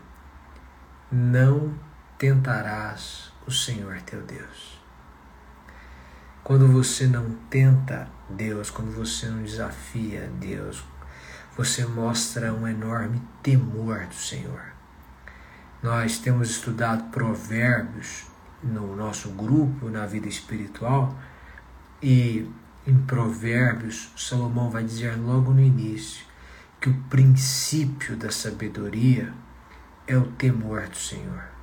Não 1.10 1.74
tentarás 2.16 3.32
o 3.46 3.50
Senhor 3.50 4.00
teu 4.02 4.22
Deus. 4.22 4.80
Quando 6.44 6.68
você 6.68 7.06
não 7.06 7.30
tenta 7.50 8.08
Deus, 8.30 8.70
quando 8.70 8.94
você 8.94 9.26
não 9.26 9.42
desafia 9.42 10.30
Deus, 10.38 10.84
você 11.56 11.84
mostra 11.84 12.54
um 12.54 12.66
enorme 12.66 13.20
temor 13.42 14.06
do 14.06 14.14
Senhor. 14.14 14.72
Nós 15.82 16.18
temos 16.18 16.48
estudado 16.48 17.10
provérbios 17.10 18.26
no 18.62 18.94
nosso 18.94 19.30
grupo, 19.30 19.90
na 19.90 20.06
vida 20.06 20.28
espiritual, 20.28 21.18
e 22.02 22.48
em 22.86 22.98
Provérbios, 23.02 24.10
Salomão 24.16 24.70
vai 24.70 24.84
dizer 24.84 25.16
logo 25.16 25.52
no 25.52 25.60
início 25.60 26.24
que 26.80 26.88
o 26.88 27.02
princípio 27.10 28.16
da 28.16 28.30
sabedoria 28.30 29.32
é 30.06 30.16
o 30.16 30.24
temor 30.32 30.88
do 30.88 30.96
Senhor 30.96 31.58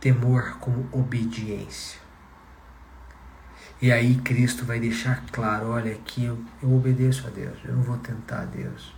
temor 0.00 0.58
como 0.58 0.88
obediência. 0.92 2.00
E 3.80 3.92
aí 3.92 4.16
Cristo 4.16 4.64
vai 4.64 4.80
deixar 4.80 5.24
claro: 5.30 5.70
olha, 5.70 5.92
aqui 5.92 6.24
eu, 6.24 6.42
eu 6.62 6.74
obedeço 6.74 7.26
a 7.26 7.30
Deus, 7.30 7.58
eu 7.64 7.74
não 7.74 7.82
vou 7.82 7.98
tentar 7.98 8.42
a 8.42 8.46
Deus. 8.46 8.94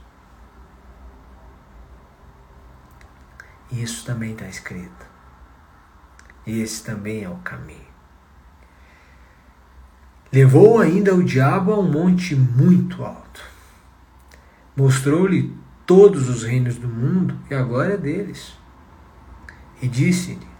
Isso 3.71 4.05
também 4.05 4.33
está 4.33 4.47
escrito. 4.47 5.07
E 6.47 6.61
esse 6.61 6.83
também 6.83 7.23
é 7.23 7.29
o 7.29 7.37
caminho. 7.37 7.89
Levou 10.32 10.78
ainda 10.78 11.14
o 11.14 11.25
diabo 11.25 11.72
a 11.72 11.78
um 11.78 11.90
monte 11.90 12.34
muito 12.34 13.04
alto. 13.04 13.42
Mostrou-lhe 14.76 15.54
todos 15.84 16.28
os 16.28 16.44
reinos 16.44 16.76
do 16.76 16.88
mundo 16.88 17.37
e 17.50 17.54
a 17.54 17.62
glória 17.62 17.99
deles. 17.99 18.54
E 19.82 19.88
disse-lhe: 19.88 20.50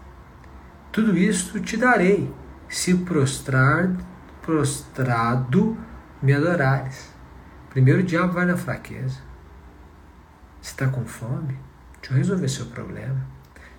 tudo 0.91 1.17
isto 1.17 1.57
te 1.61 1.77
darei, 1.77 2.29
se 2.67 2.93
prostrar, 2.93 3.95
prostrado 4.41 5.77
me 6.21 6.33
adorares. 6.33 7.09
Primeiro 7.69 8.01
o 8.01 8.03
diabo 8.03 8.33
vai 8.33 8.45
na 8.45 8.57
fraqueza. 8.57 9.19
Você 10.61 10.71
está 10.71 10.89
com 10.89 11.05
fome? 11.05 11.57
Deixa 12.01 12.13
eu 12.13 12.17
resolver 12.17 12.49
seu 12.49 12.65
problema. 12.65 13.25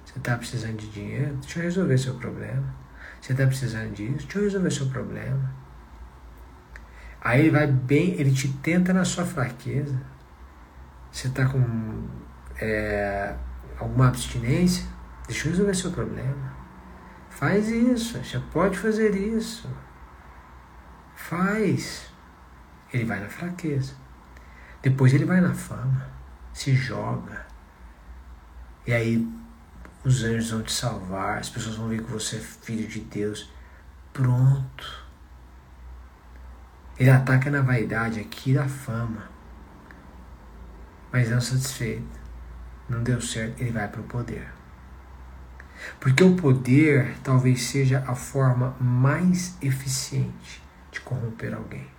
Você 0.06 0.16
está 0.16 0.38
precisando 0.38 0.78
de 0.78 0.88
dinheiro? 0.88 1.36
Deixa 1.36 1.58
eu 1.58 1.64
resolver 1.64 1.98
seu 1.98 2.14
problema. 2.14 2.74
Você 3.20 3.32
está 3.32 3.46
precisando 3.46 3.92
disso? 3.92 4.26
Deixa 4.26 4.38
eu 4.38 4.44
resolver 4.44 4.70
seu 4.70 4.86
problema. 4.86 5.61
Aí 7.24 7.40
ele 7.40 7.50
vai 7.50 7.66
bem, 7.68 8.14
ele 8.20 8.32
te 8.32 8.48
tenta 8.48 8.92
na 8.92 9.04
sua 9.04 9.24
fraqueza. 9.24 9.96
Você 11.10 11.28
está 11.28 11.46
com 11.46 12.08
é, 12.60 13.34
alguma 13.78 14.08
abstinência? 14.08 14.84
Deixa 15.28 15.46
eu 15.46 15.52
resolver 15.52 15.74
seu 15.74 15.92
problema. 15.92 16.52
Faz 17.30 17.68
isso, 17.68 18.18
você 18.18 18.40
pode 18.52 18.76
fazer 18.76 19.14
isso. 19.14 19.68
Faz. 21.14 22.10
Ele 22.92 23.04
vai 23.04 23.20
na 23.20 23.28
fraqueza. 23.28 23.94
Depois 24.82 25.14
ele 25.14 25.24
vai 25.24 25.40
na 25.40 25.54
fama, 25.54 26.10
se 26.52 26.74
joga. 26.74 27.46
E 28.84 28.92
aí 28.92 29.28
os 30.04 30.24
anjos 30.24 30.50
vão 30.50 30.62
te 30.62 30.72
salvar, 30.72 31.38
as 31.38 31.48
pessoas 31.48 31.76
vão 31.76 31.88
ver 31.88 32.02
que 32.02 32.10
você 32.10 32.36
é 32.36 32.40
filho 32.40 32.88
de 32.88 33.00
Deus. 33.00 33.48
Pronto. 34.12 35.01
Ele 36.98 37.10
ataca 37.10 37.50
na 37.50 37.62
vaidade 37.62 38.20
aqui 38.20 38.54
da 38.54 38.68
fama. 38.68 39.30
Mas 41.12 41.30
não 41.30 41.40
satisfeito, 41.40 42.20
não 42.88 43.02
deu 43.02 43.20
certo, 43.20 43.60
ele 43.60 43.70
vai 43.70 43.88
para 43.88 44.00
o 44.00 44.04
poder. 44.04 44.48
Porque 45.98 46.22
o 46.22 46.36
poder 46.36 47.16
talvez 47.22 47.62
seja 47.62 48.04
a 48.06 48.14
forma 48.14 48.76
mais 48.80 49.56
eficiente 49.60 50.62
de 50.90 51.00
corromper 51.00 51.54
alguém. 51.54 51.90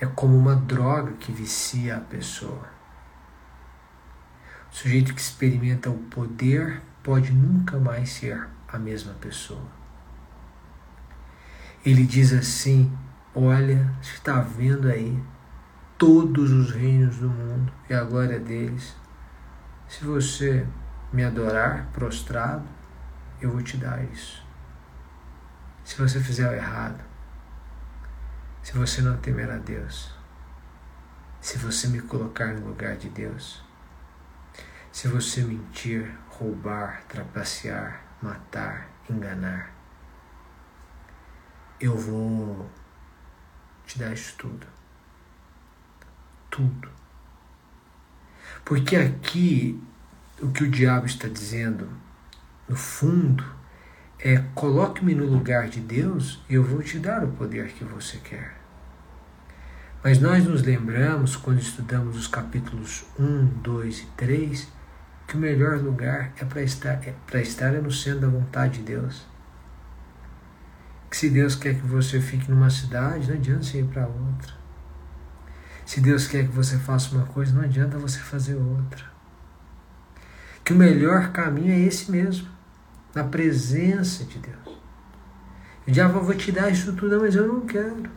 É 0.00 0.06
como 0.06 0.36
uma 0.36 0.56
droga 0.56 1.12
que 1.12 1.30
vicia 1.30 1.96
a 1.96 2.00
pessoa. 2.00 2.68
O 4.70 4.74
sujeito 4.74 5.14
que 5.14 5.20
experimenta 5.20 5.90
o 5.90 5.98
poder 6.04 6.80
pode 7.02 7.32
nunca 7.32 7.78
mais 7.78 8.10
ser 8.10 8.48
a 8.68 8.78
mesma 8.78 9.12
pessoa. 9.14 9.79
Ele 11.84 12.04
diz 12.04 12.32
assim: 12.32 12.92
Olha, 13.34 13.94
está 14.02 14.40
vendo 14.40 14.86
aí 14.86 15.22
todos 15.96 16.50
os 16.50 16.72
reinos 16.72 17.16
do 17.16 17.28
mundo 17.28 17.72
e 17.88 17.94
a 17.94 18.04
glória 18.04 18.38
deles. 18.38 18.94
Se 19.88 20.04
você 20.04 20.66
me 21.12 21.24
adorar 21.24 21.88
prostrado, 21.92 22.68
eu 23.40 23.50
vou 23.50 23.62
te 23.62 23.78
dar 23.78 24.04
isso. 24.04 24.44
Se 25.82 25.96
você 25.96 26.20
fizer 26.20 26.48
o 26.48 26.54
errado, 26.54 27.02
se 28.62 28.76
você 28.76 29.00
não 29.00 29.16
temer 29.16 29.50
a 29.50 29.56
Deus, 29.56 30.14
se 31.40 31.56
você 31.56 31.88
me 31.88 32.00
colocar 32.02 32.52
no 32.52 32.68
lugar 32.68 32.96
de 32.96 33.08
Deus, 33.08 33.64
se 34.92 35.08
você 35.08 35.42
mentir, 35.42 36.14
roubar, 36.28 37.04
trapacear, 37.08 38.02
matar, 38.20 38.88
enganar, 39.08 39.79
eu 41.80 41.96
vou 41.96 42.68
te 43.86 43.98
dar 43.98 44.12
isso 44.12 44.34
tudo. 44.36 44.66
Tudo. 46.50 46.88
Porque 48.64 48.96
aqui 48.96 49.80
o 50.40 50.50
que 50.50 50.64
o 50.64 50.70
diabo 50.70 51.06
está 51.06 51.28
dizendo, 51.28 51.88
no 52.68 52.76
fundo, 52.76 53.44
é 54.18 54.38
coloque-me 54.54 55.14
no 55.14 55.26
lugar 55.26 55.68
de 55.68 55.80
Deus 55.80 56.42
e 56.48 56.54
eu 56.54 56.62
vou 56.62 56.82
te 56.82 56.98
dar 56.98 57.24
o 57.24 57.32
poder 57.32 57.68
que 57.72 57.84
você 57.84 58.18
quer. 58.18 58.60
Mas 60.02 60.18
nós 60.18 60.44
nos 60.46 60.62
lembramos, 60.62 61.36
quando 61.36 61.60
estudamos 61.60 62.16
os 62.16 62.26
capítulos 62.26 63.04
1, 63.18 63.46
2 63.62 63.98
e 64.00 64.06
3, 64.16 64.68
que 65.26 65.36
o 65.36 65.38
melhor 65.38 65.78
lugar 65.78 66.32
é 66.38 66.44
para 66.44 66.62
estar, 66.62 67.00
é 67.06 67.42
estar 67.42 67.74
é 67.74 67.80
no 67.80 67.92
centro 67.92 68.20
da 68.20 68.28
vontade 68.28 68.78
de 68.78 68.84
Deus. 68.84 69.29
Que 71.10 71.16
se 71.16 71.28
Deus 71.28 71.56
quer 71.56 71.74
que 71.74 71.86
você 71.86 72.20
fique 72.20 72.50
numa 72.50 72.70
cidade, 72.70 73.28
não 73.28 73.34
adianta 73.34 73.64
você 73.64 73.80
ir 73.80 73.86
para 73.86 74.06
outra. 74.06 74.54
Se 75.84 76.00
Deus 76.00 76.28
quer 76.28 76.46
que 76.46 76.54
você 76.54 76.78
faça 76.78 77.14
uma 77.16 77.26
coisa, 77.26 77.52
não 77.52 77.62
adianta 77.62 77.98
você 77.98 78.20
fazer 78.20 78.54
outra. 78.54 79.04
Que 80.64 80.72
o 80.72 80.76
melhor 80.76 81.32
caminho 81.32 81.72
é 81.72 81.80
esse 81.80 82.12
mesmo, 82.12 82.48
na 83.12 83.24
presença 83.24 84.24
de 84.24 84.38
Deus. 84.38 84.78
O 85.86 85.90
diabo, 85.90 86.20
vou 86.20 86.34
te 86.34 86.52
dar 86.52 86.70
isso 86.70 86.92
tudo, 86.92 87.20
mas 87.20 87.34
eu 87.34 87.48
não 87.48 87.62
quero. 87.62 88.08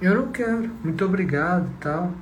Eu 0.00 0.16
não 0.16 0.32
quero. 0.32 0.68
Muito 0.82 1.04
obrigado 1.04 1.70
tal. 1.78 2.12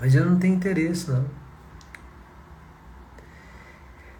Mas 0.00 0.14
eu 0.14 0.24
não 0.24 0.38
tenho 0.38 0.54
interesse, 0.54 1.10
não. 1.10 1.26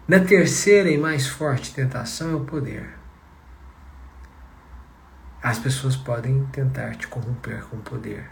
Na 0.07 0.21
terceira 0.21 0.89
e 0.89 0.97
mais 0.97 1.27
forte 1.27 1.73
tentação 1.73 2.31
é 2.31 2.35
o 2.35 2.45
poder. 2.45 2.97
As 5.43 5.59
pessoas 5.59 5.97
podem 5.97 6.45
tentar 6.45 6.95
te 6.95 7.07
corromper 7.07 7.65
com 7.65 7.75
o 7.75 7.81
poder. 7.81 8.31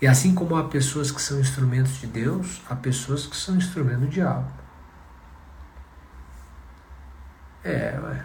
E 0.00 0.06
assim 0.06 0.34
como 0.34 0.56
há 0.56 0.64
pessoas 0.64 1.10
que 1.10 1.20
são 1.20 1.38
instrumentos 1.38 2.00
de 2.00 2.06
Deus, 2.06 2.62
há 2.70 2.74
pessoas 2.74 3.26
que 3.26 3.36
são 3.36 3.56
instrumentos 3.56 4.00
do 4.00 4.08
diabo. 4.08 4.50
É, 7.62 7.98
ué. 8.02 8.24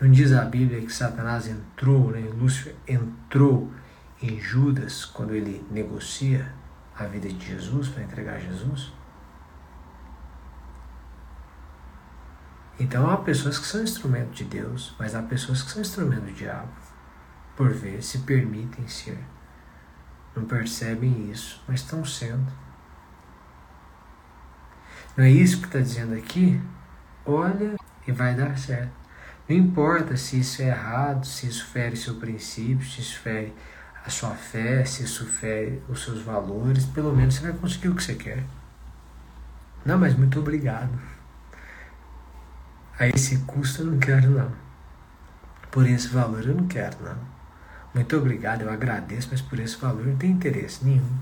Não 0.00 0.10
diz 0.10 0.32
a 0.32 0.44
Bíblia 0.44 0.80
que 0.80 0.92
Satanás 0.92 1.46
entrou, 1.46 2.10
né? 2.10 2.28
Lúcifer 2.36 2.74
entrou 2.88 3.72
em 4.20 4.40
Judas 4.40 5.04
quando 5.04 5.32
ele 5.32 5.64
negocia 5.70 6.52
a 6.98 7.04
vida 7.04 7.28
de 7.28 7.46
Jesus 7.46 7.88
para 7.88 8.02
entregar 8.02 8.40
Jesus? 8.40 8.92
Então 12.78 13.08
há 13.08 13.16
pessoas 13.16 13.58
que 13.58 13.66
são 13.66 13.82
instrumentos 13.82 14.36
de 14.36 14.44
Deus, 14.44 14.94
mas 14.98 15.14
há 15.14 15.22
pessoas 15.22 15.62
que 15.62 15.70
são 15.70 15.80
instrumentos 15.80 16.24
do 16.24 16.32
diabo. 16.32 16.72
Por 17.56 17.72
ver, 17.72 18.02
se 18.02 18.18
permitem 18.18 18.88
ser. 18.88 19.18
Não 20.34 20.44
percebem 20.44 21.30
isso, 21.30 21.62
mas 21.68 21.80
estão 21.80 22.04
sendo. 22.04 22.52
Não 25.16 25.24
é 25.24 25.30
isso 25.30 25.60
que 25.60 25.66
está 25.66 25.78
dizendo 25.78 26.14
aqui? 26.14 26.60
Olha 27.24 27.76
e 28.06 28.10
vai 28.10 28.34
dar 28.34 28.58
certo. 28.58 28.92
Não 29.48 29.56
importa 29.56 30.16
se 30.16 30.40
isso 30.40 30.62
é 30.62 30.66
errado, 30.66 31.24
se 31.24 31.46
isso 31.46 31.66
fere 31.66 31.96
seu 31.96 32.16
princípio, 32.16 32.84
se 32.84 33.00
isso 33.00 33.20
fere 33.20 33.54
a 34.04 34.10
sua 34.10 34.30
fé, 34.30 34.84
se 34.84 35.04
isso 35.04 35.24
fere 35.26 35.82
os 35.88 36.02
seus 36.02 36.22
valores, 36.22 36.84
pelo 36.86 37.14
menos 37.14 37.34
você 37.36 37.42
vai 37.42 37.52
conseguir 37.52 37.88
o 37.88 37.94
que 37.94 38.02
você 38.02 38.14
quer. 38.14 38.44
Não, 39.84 39.98
mas 39.98 40.14
muito 40.16 40.40
obrigado. 40.40 40.90
A 42.98 43.08
esse 43.08 43.38
custo 43.38 43.82
eu 43.82 43.86
não 43.86 43.98
quero 43.98 44.30
não. 44.30 44.52
Por 45.70 45.86
esse 45.86 46.08
valor 46.08 46.44
eu 46.46 46.54
não 46.54 46.68
quero 46.68 46.96
não. 47.02 47.18
Muito 47.92 48.16
obrigado, 48.16 48.62
eu 48.62 48.70
agradeço, 48.70 49.28
mas 49.30 49.40
por 49.40 49.58
esse 49.58 49.76
valor 49.76 50.06
não 50.06 50.16
tem 50.16 50.30
interesse 50.30 50.84
nenhum. 50.84 51.18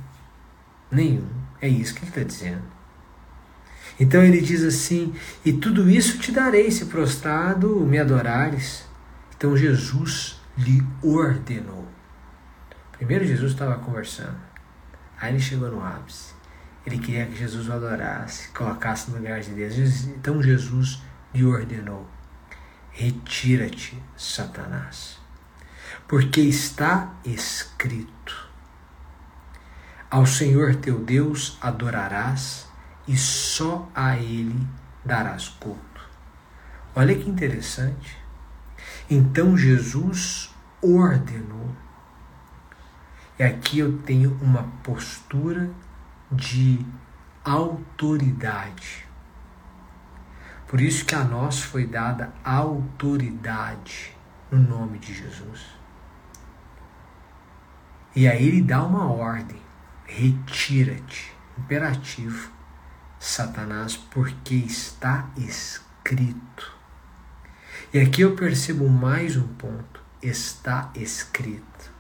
Nenhum. 0.91 1.29
É 1.61 1.69
isso 1.69 1.95
que 1.95 2.01
ele 2.01 2.09
está 2.11 2.23
dizendo. 2.23 2.63
Então 3.99 4.23
ele 4.23 4.41
diz 4.41 4.63
assim: 4.63 5.15
E 5.45 5.53
tudo 5.53 5.89
isso 5.89 6.19
te 6.19 6.33
darei 6.33 6.71
se 6.71 6.87
prostrado 6.87 7.81
me 7.81 7.99
adorares. 7.99 8.85
Então 9.37 9.57
Jesus 9.57 10.41
lhe 10.57 10.87
ordenou. 11.03 11.87
Primeiro 12.93 13.25
Jesus 13.25 13.53
estava 13.53 13.79
conversando. 13.79 14.37
Aí 15.21 15.33
ele 15.33 15.41
chegou 15.41 15.71
no 15.71 15.85
ápice. 15.85 16.33
Ele 16.85 16.99
queria 16.99 17.27
que 17.27 17.37
Jesus 17.37 17.69
o 17.69 17.73
adorasse, 17.73 18.49
colocasse 18.49 19.11
no 19.11 19.17
lugar 19.17 19.41
de 19.41 19.51
Deus. 19.51 20.05
Então 20.07 20.43
Jesus 20.43 21.01
lhe 21.35 21.45
ordenou: 21.45 22.07
Retira-te, 22.91 24.01
Satanás, 24.17 25.19
porque 26.07 26.41
está 26.41 27.15
escrito: 27.25 28.49
Ao 30.11 30.27
Senhor 30.27 30.77
teu 30.77 30.99
Deus 30.99 31.59
adorarás 31.61 32.69
e 33.09 33.17
só 33.17 33.89
a 33.95 34.17
Ele 34.17 34.67
darás 35.05 35.49
culto. 35.49 35.83
Olha 36.95 37.15
que 37.15 37.29
interessante. 37.29 38.19
Então 39.09 39.57
Jesus 39.57 40.55
ordenou. 40.81 41.75
E 43.39 43.43
aqui 43.43 43.79
eu 43.79 43.99
tenho 43.99 44.39
uma 44.43 44.65
postura 44.83 45.71
de 46.31 46.85
autoridade. 47.45 49.07
Por 50.73 50.81
isso 50.81 51.05
que 51.05 51.15
a 51.15 51.23
nós 51.23 51.61
foi 51.61 51.87
dada 51.87 52.33
autoridade 52.43 54.17
no 54.51 54.59
nome 54.59 54.99
de 54.99 55.13
Jesus. 55.13 55.67
E 58.17 58.27
aí 58.27 58.49
ele 58.49 58.63
dá 58.63 58.83
uma 58.83 59.13
ordem: 59.13 59.61
retira-te, 60.07 61.31
imperativo, 61.59 62.51
Satanás, 63.21 63.99
porque 63.99 64.55
está 64.55 65.29
escrito. 65.37 66.75
E 67.93 68.01
aqui 68.01 68.23
eu 68.23 68.35
percebo 68.35 68.89
mais 68.89 69.37
um 69.37 69.49
ponto: 69.49 70.03
está 70.23 70.91
escrito. 70.95 71.93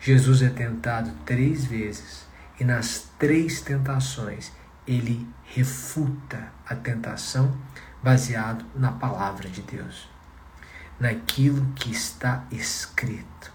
Jesus 0.00 0.40
é 0.40 0.48
tentado 0.48 1.12
três 1.26 1.66
vezes 1.66 2.26
e 2.58 2.64
nas 2.64 3.10
três 3.18 3.60
tentações 3.60 4.50
ele 4.86 5.28
refuta 5.44 6.50
a 6.66 6.74
tentação 6.74 7.54
baseado 8.02 8.64
na 8.74 8.92
palavra 8.92 9.48
de 9.48 9.62
Deus, 9.62 10.08
naquilo 10.98 11.66
que 11.74 11.90
está 11.90 12.44
escrito. 12.50 13.52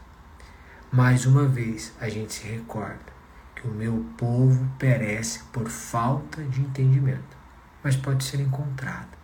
Mais 0.92 1.26
uma 1.26 1.46
vez 1.48 1.94
a 2.00 2.08
gente 2.10 2.34
se 2.34 2.48
recorda 2.48 3.14
que 3.56 3.68
o 3.68 3.72
meu 3.72 4.06
povo 4.18 4.70
perece 4.78 5.40
por 5.52 5.68
falta 5.68 6.44
de 6.44 6.62
entendimento, 6.62 7.36
mas 7.84 7.96
pode 7.96 8.24
ser 8.24 8.40
encontrado, 8.40 9.18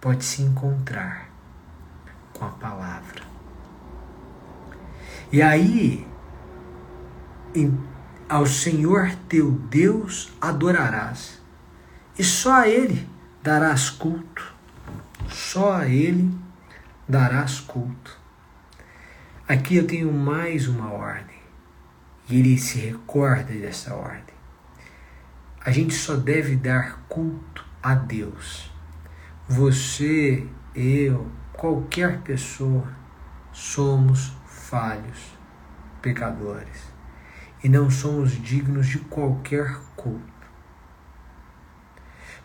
pode 0.00 0.24
se 0.24 0.42
encontrar 0.42 1.30
com 2.32 2.44
a 2.44 2.50
palavra. 2.50 3.22
E 5.32 5.40
aí, 5.42 6.06
ao 8.28 8.46
Senhor 8.46 9.10
teu 9.28 9.50
Deus 9.52 10.32
adorarás, 10.40 11.40
e 12.18 12.24
só 12.24 12.52
a 12.62 12.68
Ele 12.68 13.15
darás 13.46 13.88
culto, 13.88 14.52
só 15.28 15.74
a 15.74 15.86
Ele 15.86 16.36
darás 17.08 17.60
culto. 17.60 18.18
Aqui 19.46 19.76
eu 19.76 19.86
tenho 19.86 20.12
mais 20.12 20.66
uma 20.66 20.92
ordem. 20.92 21.36
E 22.28 22.40
ele 22.40 22.58
se 22.58 22.80
recorda 22.80 23.54
dessa 23.54 23.94
ordem. 23.94 24.34
A 25.64 25.70
gente 25.70 25.94
só 25.94 26.16
deve 26.16 26.56
dar 26.56 27.04
culto 27.08 27.64
a 27.80 27.94
Deus. 27.94 28.68
Você, 29.48 30.44
eu, 30.74 31.30
qualquer 31.52 32.22
pessoa, 32.22 32.88
somos 33.52 34.32
falhos, 34.44 35.38
pecadores. 36.02 36.92
E 37.62 37.68
não 37.68 37.88
somos 37.92 38.32
dignos 38.32 38.88
de 38.88 38.98
qualquer 38.98 39.78
culto. 39.94 40.35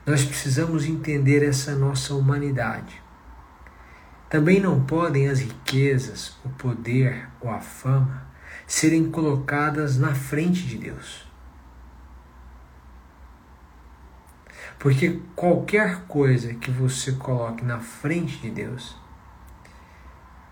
Nós 0.06 0.26
precisamos 0.26 0.86
entender 0.86 1.44
essa 1.44 1.76
nossa 1.76 2.14
humanidade. 2.16 3.02
Também 4.30 4.60
não 4.60 4.84
podem 4.84 5.28
as 5.28 5.40
riquezas, 5.40 6.38
o 6.44 6.50
poder 6.50 7.28
ou 7.40 7.50
a 7.50 7.60
fama 7.60 8.26
serem 8.66 9.12
colocadas 9.12 9.98
na 9.98 10.16
frente 10.16 10.66
de 10.66 10.78
Deus. 10.78 11.30
Porque 14.80 15.20
qualquer 15.36 16.06
coisa 16.08 16.54
que 16.56 16.72
você 16.72 17.12
coloque 17.12 17.64
na 17.64 17.80
frente 17.80 18.38
de 18.40 18.50
Deus 18.50 18.98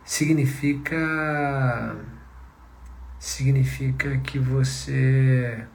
significa 0.03 1.95
significa 3.17 4.17
que 4.19 4.37
você 4.37 5.65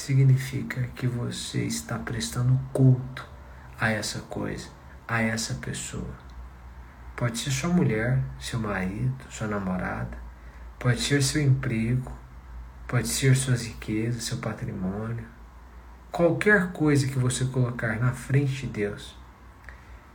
significa 0.00 0.82
que 0.94 1.06
você 1.06 1.64
está 1.64 1.98
prestando 1.98 2.58
culto 2.72 3.28
a 3.78 3.90
essa 3.90 4.20
coisa, 4.20 4.68
a 5.06 5.20
essa 5.20 5.54
pessoa. 5.54 6.14
Pode 7.14 7.38
ser 7.38 7.50
sua 7.50 7.68
mulher, 7.68 8.22
seu 8.38 8.58
marido, 8.58 9.24
sua 9.28 9.46
namorada, 9.46 10.16
pode 10.78 11.00
ser 11.02 11.22
seu 11.22 11.42
emprego, 11.42 12.10
pode 12.88 13.08
ser 13.08 13.36
suas 13.36 13.66
riquezas, 13.66 14.24
seu 14.24 14.38
patrimônio. 14.38 15.26
Qualquer 16.10 16.72
coisa 16.72 17.06
que 17.06 17.18
você 17.18 17.44
colocar 17.44 18.00
na 18.00 18.12
frente 18.12 18.66
de 18.66 18.72
Deus 18.72 19.16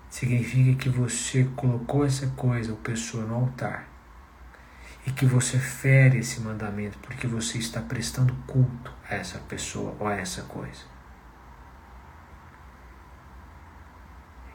significa 0.09 0.79
que 0.79 0.89
você 0.89 1.47
colocou 1.55 2.03
essa 2.03 2.27
coisa 2.27 2.71
ou 2.71 2.77
pessoa 2.77 3.23
no 3.23 3.35
altar 3.35 3.94
e 5.05 5.11
que 5.11 5.25
você 5.25 5.59
fere 5.59 6.19
esse 6.19 6.41
mandamento 6.41 6.97
porque 6.99 7.27
você 7.27 7.59
está 7.59 7.79
prestando 7.79 8.33
culto 8.47 8.91
a 9.07 9.15
essa 9.15 9.37
pessoa 9.39 9.95
ou 9.99 10.07
a 10.07 10.15
essa 10.15 10.41
coisa. 10.43 10.83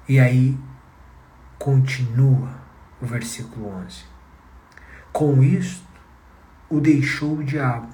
E 0.09 0.19
aí 0.19 0.59
continua 1.59 2.61
o 3.01 3.07
versículo 3.07 3.69
11. 3.69 4.05
Com 5.13 5.43
isto 5.43 5.89
o 6.69 6.81
deixou 6.81 7.39
o 7.39 7.45
diabo, 7.45 7.89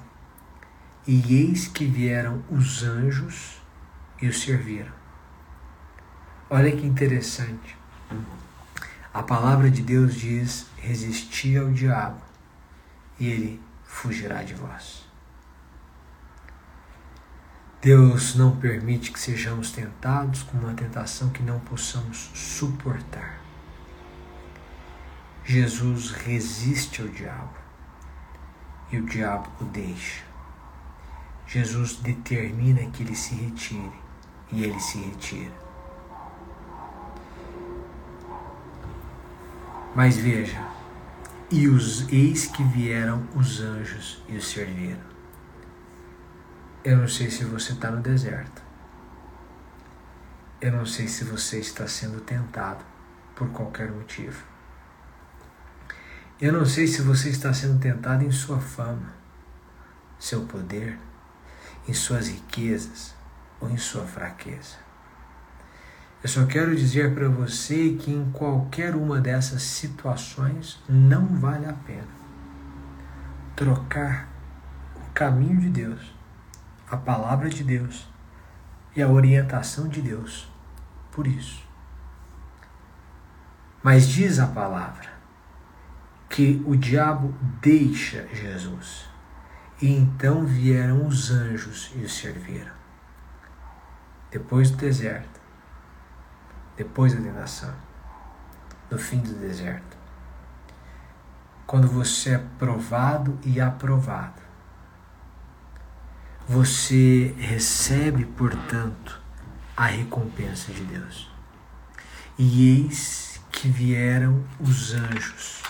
e 1.05 1.35
eis 1.35 1.67
que 1.67 1.85
vieram 1.85 2.43
os 2.49 2.83
anjos 2.83 3.61
e 4.21 4.27
o 4.27 4.33
serviram. 4.33 4.91
Olha 6.49 6.75
que 6.75 6.85
interessante. 6.85 7.77
A 9.13 9.23
palavra 9.23 9.69
de 9.69 9.81
Deus 9.81 10.15
diz: 10.15 10.67
resistir 10.77 11.57
ao 11.57 11.71
diabo 11.71 12.21
e 13.19 13.27
ele 13.27 13.61
fugirá 13.83 14.43
de 14.43 14.53
vós. 14.53 15.07
Deus 17.81 18.35
não 18.35 18.55
permite 18.57 19.11
que 19.11 19.19
sejamos 19.19 19.71
tentados 19.71 20.43
com 20.43 20.57
uma 20.57 20.73
tentação 20.73 21.29
que 21.29 21.43
não 21.43 21.59
possamos 21.59 22.31
suportar. 22.33 23.39
Jesus 25.45 26.11
resiste 26.11 27.01
ao 27.01 27.07
diabo 27.07 27.53
e 28.91 28.97
o 28.97 29.05
diabo 29.05 29.49
o 29.61 29.63
deixa. 29.65 30.23
Jesus 31.47 31.97
determina 31.97 32.89
que 32.91 33.03
ele 33.03 33.15
se 33.15 33.35
retire 33.35 33.91
e 34.51 34.63
ele 34.63 34.79
se 34.79 34.97
retira. 34.97 35.53
Mas 39.95 40.17
veja, 40.17 40.61
e 41.49 41.67
os 41.69 42.11
eis 42.11 42.47
que 42.47 42.63
vieram 42.63 43.25
os 43.33 43.61
anjos 43.61 44.21
e 44.27 44.35
o 44.35 44.41
serviram. 44.41 44.99
Eu 46.83 46.97
não 46.97 47.07
sei 47.07 47.29
se 47.29 47.45
você 47.45 47.71
está 47.71 47.89
no 47.89 48.01
deserto. 48.01 48.61
Eu 50.59 50.73
não 50.73 50.85
sei 50.85 51.07
se 51.07 51.23
você 51.23 51.59
está 51.59 51.87
sendo 51.87 52.19
tentado 52.19 52.83
por 53.35 53.49
qualquer 53.49 53.91
motivo. 53.91 54.43
Eu 56.39 56.51
não 56.51 56.65
sei 56.65 56.85
se 56.85 57.01
você 57.01 57.29
está 57.29 57.53
sendo 57.53 57.79
tentado 57.79 58.23
em 58.23 58.31
sua 58.31 58.59
fama, 58.59 59.13
seu 60.19 60.45
poder, 60.45 60.99
em 61.87 61.93
suas 61.93 62.27
riquezas 62.27 63.15
ou 63.61 63.69
em 63.69 63.77
sua 63.77 64.05
fraqueza. 64.05 64.86
Eu 66.23 66.29
só 66.29 66.45
quero 66.45 66.75
dizer 66.75 67.13
para 67.13 67.29
você 67.29 67.95
que 67.99 68.11
em 68.11 68.31
qualquer 68.31 68.95
uma 68.95 69.21
dessas 69.21 69.61
situações 69.61 70.81
não 70.89 71.27
vale 71.27 71.65
a 71.65 71.73
pena 71.73 72.17
trocar 73.55 74.27
o 74.95 75.11
caminho 75.13 75.59
de 75.59 75.69
Deus, 75.69 76.15
a 76.89 76.95
palavra 76.95 77.49
de 77.49 77.63
Deus 77.63 78.07
e 78.95 79.01
a 79.01 79.07
orientação 79.07 79.87
de 79.87 80.01
Deus 80.01 80.47
por 81.11 81.25
isso. 81.25 81.65
Mas 83.81 84.07
diz 84.07 84.39
a 84.39 84.47
palavra 84.47 85.09
que 86.29 86.61
o 86.65 86.75
diabo 86.75 87.33
deixa 87.61 88.27
Jesus. 88.33 89.07
E 89.81 89.91
então 89.91 90.45
vieram 90.45 91.07
os 91.07 91.31
anjos 91.31 91.91
e 91.95 91.99
o 91.99 92.09
serviram. 92.09 92.73
Depois 94.31 94.69
do 94.69 94.77
deserto, 94.77 95.36
depois 96.77 97.13
da 97.13 97.21
tentação, 97.21 97.73
no 98.89 98.97
fim 98.97 99.17
do 99.17 99.33
deserto. 99.33 99.97
Quando 101.65 101.87
você 101.87 102.35
é 102.35 102.43
provado 102.57 103.37
e 103.43 103.59
aprovado, 103.59 104.41
você 106.47 107.35
recebe, 107.37 108.23
portanto, 108.23 109.19
a 109.75 109.87
recompensa 109.87 110.71
de 110.71 110.83
Deus. 110.85 111.29
E 112.37 112.85
eis 112.85 113.41
que 113.51 113.67
vieram 113.67 114.45
os 114.59 114.93
anjos 114.93 115.61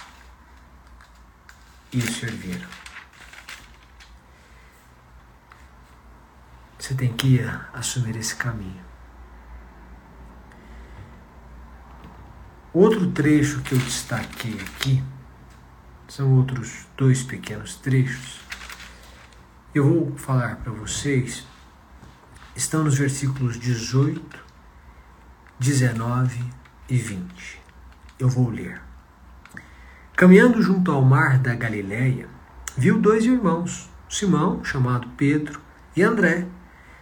e 1.91 1.98
o 1.98 2.12
serviram. 2.12 2.67
Você 6.78 6.93
tem 6.93 7.12
que 7.13 7.39
assumir 7.74 8.15
esse 8.15 8.36
caminho. 8.36 8.87
Outro 12.79 13.09
trecho 13.09 13.63
que 13.63 13.73
eu 13.73 13.79
destaquei 13.79 14.53
aqui 14.53 15.03
são 16.07 16.35
outros 16.35 16.85
dois 16.95 17.23
pequenos 17.23 17.73
trechos. 17.73 18.39
Eu 19.73 19.83
vou 19.83 20.15
falar 20.15 20.57
para 20.57 20.71
vocês, 20.71 21.43
estão 22.55 22.83
nos 22.83 22.95
versículos 22.95 23.59
18, 23.59 24.21
19 25.57 26.39
e 26.87 26.97
20. 26.97 27.59
Eu 28.19 28.29
vou 28.29 28.47
ler. 28.47 28.79
Caminhando 30.15 30.61
junto 30.61 30.91
ao 30.91 31.01
mar 31.01 31.39
da 31.39 31.55
Galileia, 31.55 32.27
viu 32.77 33.01
dois 33.01 33.25
irmãos, 33.25 33.89
Simão, 34.07 34.63
chamado 34.63 35.09
Pedro, 35.17 35.59
e 35.95 36.03
André, 36.03 36.45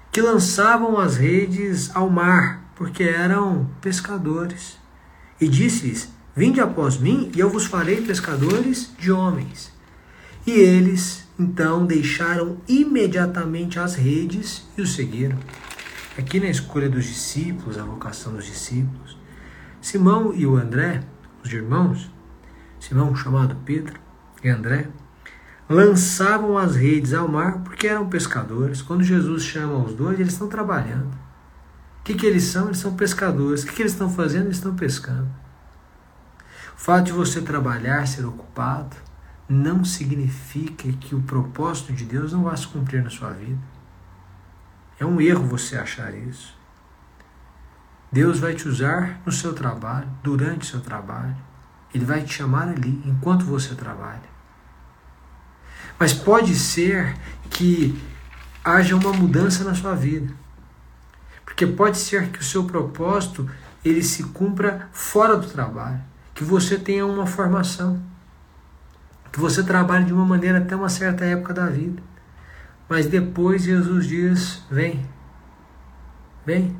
que 0.09 0.21
lançavam 0.21 0.97
as 0.97 1.17
redes 1.17 1.93
ao 1.93 2.09
mar, 2.09 2.63
porque 2.75 3.03
eram 3.03 3.69
pescadores. 3.81 4.84
E 5.39 5.47
disse-lhes: 5.47 6.09
Vinde 6.35 6.59
após 6.59 6.97
mim, 6.97 7.31
e 7.33 7.39
eu 7.39 7.49
vos 7.49 7.65
farei 7.65 8.01
pescadores 8.01 8.91
de 8.99 9.11
homens. 9.11 9.71
E 10.45 10.51
eles 10.51 11.25
então 11.39 11.85
deixaram 11.85 12.57
imediatamente 12.67 13.79
as 13.79 13.95
redes 13.95 14.67
e 14.77 14.81
o 14.81 14.87
seguiram. 14.87 15.37
Aqui 16.17 16.39
na 16.39 16.47
escolha 16.47 16.89
dos 16.89 17.05
discípulos, 17.05 17.77
a 17.77 17.83
vocação 17.83 18.33
dos 18.33 18.45
discípulos, 18.45 19.17
Simão 19.81 20.33
e 20.33 20.45
o 20.45 20.55
André, 20.55 21.03
os 21.43 21.51
irmãos, 21.51 22.09
Simão 22.79 23.15
chamado 23.15 23.55
Pedro 23.65 23.99
e 24.43 24.49
André, 24.49 24.87
lançavam 25.69 26.57
as 26.57 26.75
redes 26.75 27.13
ao 27.13 27.27
mar 27.27 27.63
porque 27.63 27.87
eram 27.87 28.07
pescadores. 28.07 28.81
Quando 28.81 29.03
Jesus 29.03 29.43
chama 29.43 29.83
os 29.83 29.93
dois, 29.93 30.19
eles 30.19 30.33
estão 30.33 30.47
trabalhando 30.47 31.24
que, 32.05 32.13
que 32.13 32.25
eles 32.25 32.43
são? 32.43 32.67
Eles 32.67 32.77
são 32.77 32.95
pescadores. 32.95 33.63
O 33.63 33.67
que, 33.67 33.73
que 33.73 33.81
eles 33.81 33.93
estão 33.93 34.09
fazendo? 34.09 34.45
Eles 34.45 34.57
estão 34.57 34.75
pescando. 34.75 35.27
O 36.75 36.79
fato 36.79 37.05
de 37.05 37.11
você 37.11 37.41
trabalhar, 37.41 38.07
ser 38.07 38.23
ocupado, 38.25 38.95
não 39.49 39.83
significa 39.83 40.91
que 40.93 41.15
o 41.15 41.23
propósito 41.23 41.91
de 41.91 42.05
Deus 42.05 42.31
não 42.31 42.43
vá 42.43 42.55
se 42.55 42.67
cumprir 42.67 43.03
na 43.03 43.09
sua 43.09 43.31
vida. 43.31 43.59
É 44.99 45.05
um 45.05 45.19
erro 45.19 45.47
você 45.47 45.77
achar 45.77 46.13
isso. 46.13 46.55
Deus 48.11 48.39
vai 48.39 48.53
te 48.53 48.67
usar 48.67 49.19
no 49.25 49.31
seu 49.31 49.53
trabalho, 49.53 50.07
durante 50.23 50.61
o 50.61 50.69
seu 50.69 50.81
trabalho, 50.81 51.35
Ele 51.93 52.05
vai 52.05 52.21
te 52.21 52.35
chamar 52.35 52.69
ali 52.69 53.01
enquanto 53.03 53.43
você 53.45 53.73
trabalha. 53.73 54.35
Mas 55.99 56.13
pode 56.13 56.53
ser 56.53 57.17
que 57.49 57.99
haja 58.63 58.95
uma 58.95 59.11
mudança 59.11 59.63
na 59.63 59.73
sua 59.73 59.95
vida. 59.95 60.44
Porque 61.55 61.65
pode 61.65 61.97
ser 61.97 62.31
que 62.31 62.39
o 62.39 62.43
seu 62.43 62.65
propósito 62.65 63.49
ele 63.83 64.03
se 64.03 64.23
cumpra 64.23 64.89
fora 64.91 65.37
do 65.37 65.47
trabalho, 65.47 66.01
que 66.33 66.43
você 66.43 66.77
tenha 66.77 67.05
uma 67.05 67.25
formação, 67.25 68.03
que 69.31 69.39
você 69.39 69.63
trabalhe 69.63 70.03
de 70.03 70.11
uma 70.11 70.25
maneira 70.25 70.57
até 70.57 70.75
uma 70.75 70.89
certa 70.89 71.23
época 71.23 71.53
da 71.53 71.67
vida. 71.67 72.03
Mas 72.89 73.05
depois 73.05 73.63
Jesus 73.63 74.05
diz: 74.05 74.63
Vem, 74.69 75.09
vem, 76.45 76.77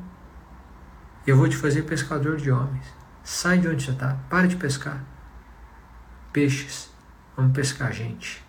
eu 1.26 1.38
vou 1.38 1.48
te 1.48 1.56
fazer 1.56 1.84
pescador 1.84 2.36
de 2.36 2.50
homens. 2.50 2.84
Sai 3.24 3.56
de 3.58 3.68
onde 3.68 3.82
você 3.82 3.92
está, 3.92 4.18
pare 4.28 4.46
de 4.46 4.56
pescar 4.56 5.02
peixes, 6.34 6.90
vamos 7.34 7.54
pescar 7.54 7.90
gente. 7.94 8.44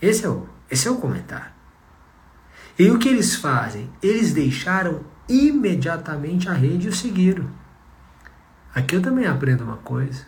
Esse 0.00 0.24
é 0.24 0.28
o, 0.28 0.48
esse 0.70 0.86
é 0.86 0.90
o 0.92 0.98
comentário. 0.98 1.59
E 2.80 2.90
o 2.90 2.98
que 2.98 3.10
eles 3.10 3.34
fazem? 3.34 3.90
Eles 4.02 4.32
deixaram 4.32 5.02
imediatamente 5.28 6.48
a 6.48 6.54
rede 6.54 6.86
e 6.86 6.88
o 6.88 6.94
seguiram. 6.94 7.46
Aqui 8.74 8.96
eu 8.96 9.02
também 9.02 9.26
aprendo 9.26 9.64
uma 9.64 9.76
coisa. 9.76 10.24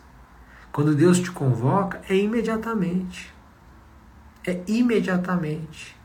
Quando 0.70 0.94
Deus 0.94 1.18
te 1.18 1.30
convoca, 1.30 2.02
é 2.10 2.14
imediatamente. 2.14 3.32
É 4.46 4.60
imediatamente. 4.68 5.96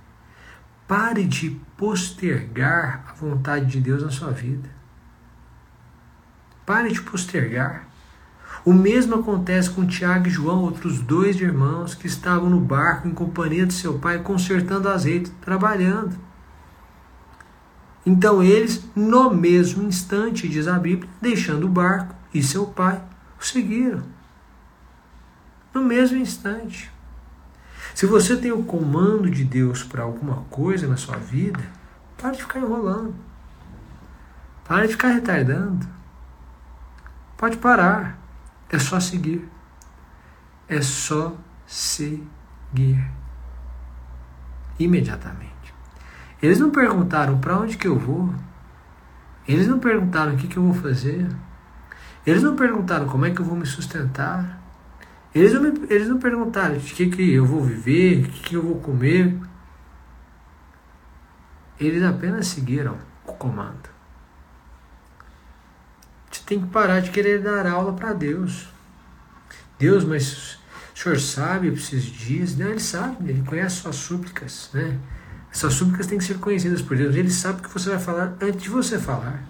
Pare 0.88 1.26
de 1.26 1.50
postergar 1.76 3.04
a 3.10 3.14
vontade 3.14 3.66
de 3.66 3.82
Deus 3.82 4.02
na 4.02 4.10
sua 4.10 4.32
vida. 4.32 4.70
Pare 6.66 6.94
de 6.94 7.02
postergar. 7.02 7.90
O 8.64 8.72
mesmo 8.72 9.16
acontece 9.16 9.70
com 9.70 9.86
Tiago 9.86 10.28
e 10.28 10.32
João, 10.32 10.62
outros 10.62 11.02
dois 11.02 11.36
irmãos 11.42 11.94
que 11.94 12.08
estavam 12.08 12.50
no 12.50 12.62
barco 12.62 13.06
em 13.06 13.14
companhia 13.14 13.66
de 13.66 13.74
seu 13.74 14.00
pai, 14.00 14.20
consertando 14.20 14.88
azeite, 14.88 15.30
trabalhando. 15.42 16.27
Então 18.08 18.42
eles, 18.42 18.90
no 18.96 19.30
mesmo 19.30 19.84
instante, 19.84 20.48
diz 20.48 20.66
a 20.66 20.80
Bíblia, 20.80 21.10
deixando 21.22 21.66
o 21.66 21.70
barco 21.70 22.16
e 22.34 22.42
seu 22.42 22.66
pai, 22.66 23.04
o 23.38 23.44
seguiram. 23.44 24.02
No 25.74 25.84
mesmo 25.84 26.18
instante. 26.18 26.90
Se 27.94 28.06
você 28.06 28.38
tem 28.38 28.54
o 28.54 28.64
comando 28.64 29.30
de 29.30 29.44
Deus 29.44 29.84
para 29.84 30.04
alguma 30.04 30.44
coisa 30.44 30.88
na 30.88 30.96
sua 30.96 31.18
vida, 31.18 31.60
pare 32.18 32.38
de 32.38 32.44
ficar 32.44 32.60
enrolando. 32.60 33.14
Pare 34.64 34.88
de 34.88 34.94
ficar 34.94 35.10
retardando. 35.10 35.86
Pode 37.36 37.58
parar. 37.58 38.18
É 38.70 38.80
só 38.80 39.02
seguir. 39.02 39.46
É 40.70 40.82
só 40.82 41.36
seguir. 41.66 43.06
Imediatamente. 44.80 45.57
Eles 46.42 46.60
não 46.60 46.70
perguntaram 46.70 47.40
para 47.40 47.58
onde 47.58 47.78
que 47.78 47.88
eu 47.88 47.98
vou. 47.98 48.34
Eles 49.48 49.68
não 49.68 49.80
perguntaram 49.80 50.34
o 50.34 50.38
que, 50.38 50.48
que 50.48 50.58
eu 50.58 50.64
vou 50.64 50.74
fazer. 50.74 51.28
Eles 52.26 52.44
não 52.44 52.56
perguntaram 52.56 53.08
como 53.08 53.26
é 53.26 53.32
que 53.32 53.40
eu 53.40 53.46
vou 53.46 53.56
me 53.56 53.66
sustentar. 53.66 54.62
Eles 55.34 55.54
não, 55.54 55.62
me, 55.62 55.70
eles 55.90 56.08
não 56.08 56.20
perguntaram 56.20 56.78
de 56.78 56.94
que, 56.94 57.10
que 57.10 57.34
eu 57.34 57.46
vou 57.46 57.64
viver, 57.64 58.26
o 58.26 58.30
que, 58.30 58.40
que 58.50 58.56
eu 58.56 58.62
vou 58.62 58.80
comer. 58.80 59.38
Eles 61.80 62.04
apenas 62.04 62.48
seguiram 62.48 62.98
o 63.26 63.34
comando 63.34 63.98
tem 66.48 66.62
que 66.62 66.68
parar 66.68 67.02
de 67.02 67.12
querer 67.12 67.42
dar 67.42 67.68
aula 67.68 67.92
para 67.92 68.14
Deus. 68.14 68.70
Deus, 69.78 70.06
mas 70.06 70.58
o 70.96 70.98
senhor 70.98 71.20
sabe 71.20 71.68
esses 71.68 72.04
dias? 72.04 72.56
Não, 72.56 72.70
ele 72.70 72.80
sabe, 72.80 73.30
ele 73.30 73.44
conhece 73.44 73.82
suas 73.82 73.98
súplicas, 73.98 74.70
né? 74.74 74.98
Essas 75.52 75.74
súplicas 75.74 76.08
têm 76.08 76.18
que 76.18 76.24
ser 76.24 76.38
conhecidas 76.40 76.82
por 76.82 76.96
Deus. 76.96 77.16
Ele 77.16 77.32
sabe 77.32 77.60
o 77.60 77.64
que 77.64 77.74
você 77.74 77.90
vai 77.90 78.00
falar 78.00 78.36
antes 78.42 78.62
de 78.62 78.70
você 78.70 79.00
falar. 79.00 79.44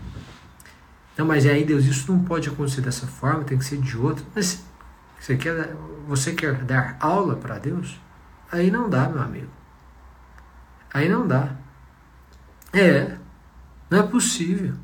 Não, 1.17 1.25
mas 1.25 1.45
aí, 1.45 1.65
Deus, 1.65 1.85
isso 1.85 2.11
não 2.11 2.23
pode 2.23 2.47
acontecer 2.47 2.81
dessa 2.81 3.07
forma, 3.07 3.43
tem 3.43 3.57
que 3.57 3.65
ser 3.65 3.77
de 3.77 3.97
outra. 3.97 4.23
Mas 4.35 4.63
você 5.19 5.35
quer, 5.35 5.75
você 6.07 6.33
quer 6.33 6.63
dar 6.63 6.95
aula 6.99 7.35
para 7.35 7.57
Deus? 7.57 7.99
Aí 8.51 8.69
não 8.69 8.89
dá, 8.89 9.09
meu 9.09 9.21
amigo. 9.21 9.49
Aí 10.93 11.09
não 11.09 11.27
dá. 11.27 11.55
É, 12.71 13.17
não 13.89 13.99
é 13.99 14.03
possível. 14.03 14.75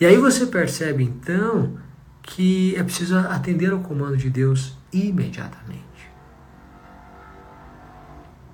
E 0.00 0.06
aí 0.06 0.16
você 0.16 0.46
percebe 0.46 1.04
então 1.04 1.78
que 2.22 2.74
é 2.76 2.82
preciso 2.82 3.16
atender 3.18 3.72
ao 3.72 3.80
comando 3.80 4.16
de 4.16 4.30
Deus 4.30 4.76
imediatamente. 4.92 5.89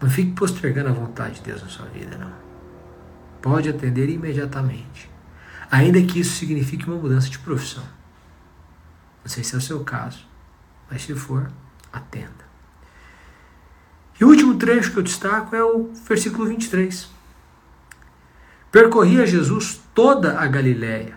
Não 0.01 0.11
fique 0.11 0.33
postergando 0.33 0.91
a 0.91 0.93
vontade 0.93 1.37
de 1.37 1.43
Deus 1.43 1.63
na 1.63 1.69
sua 1.69 1.87
vida, 1.87 2.19
não. 2.19 2.33
Pode 3.41 3.69
atender 3.69 4.09
imediatamente. 4.09 5.11
Ainda 5.71 6.01
que 6.03 6.21
isso 6.21 6.37
signifique 6.37 6.87
uma 6.87 6.97
mudança 6.97 7.29
de 7.29 7.39
profissão. 7.39 7.85
Não 9.25 9.31
sei 9.31 9.43
se 9.43 9.55
é 9.55 9.59
o 9.59 9.61
seu 9.61 9.81
caso, 9.81 10.25
mas 10.91 11.03
se 11.03 11.15
for, 11.15 11.51
atenda. 11.93 12.47
E 14.21 14.25
o 14.25 14.29
último 14.29 14.57
trecho 14.57 14.93
que 14.93 14.99
eu 14.99 15.03
destaco 15.03 15.55
é 15.57 15.63
o 15.63 15.91
versículo 16.07 16.47
23. 16.47 17.11
Percorria 18.71 19.27
Jesus 19.27 19.81
toda 19.95 20.39
a 20.39 20.47
Galiléia, 20.47 21.17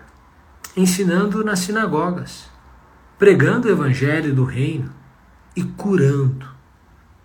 ensinando 0.76 1.44
nas 1.44 1.60
sinagogas, 1.60 2.50
pregando 3.18 3.68
o 3.68 3.70
evangelho 3.70 4.34
do 4.34 4.44
reino 4.44 4.92
e 5.54 5.62
curando 5.62 6.59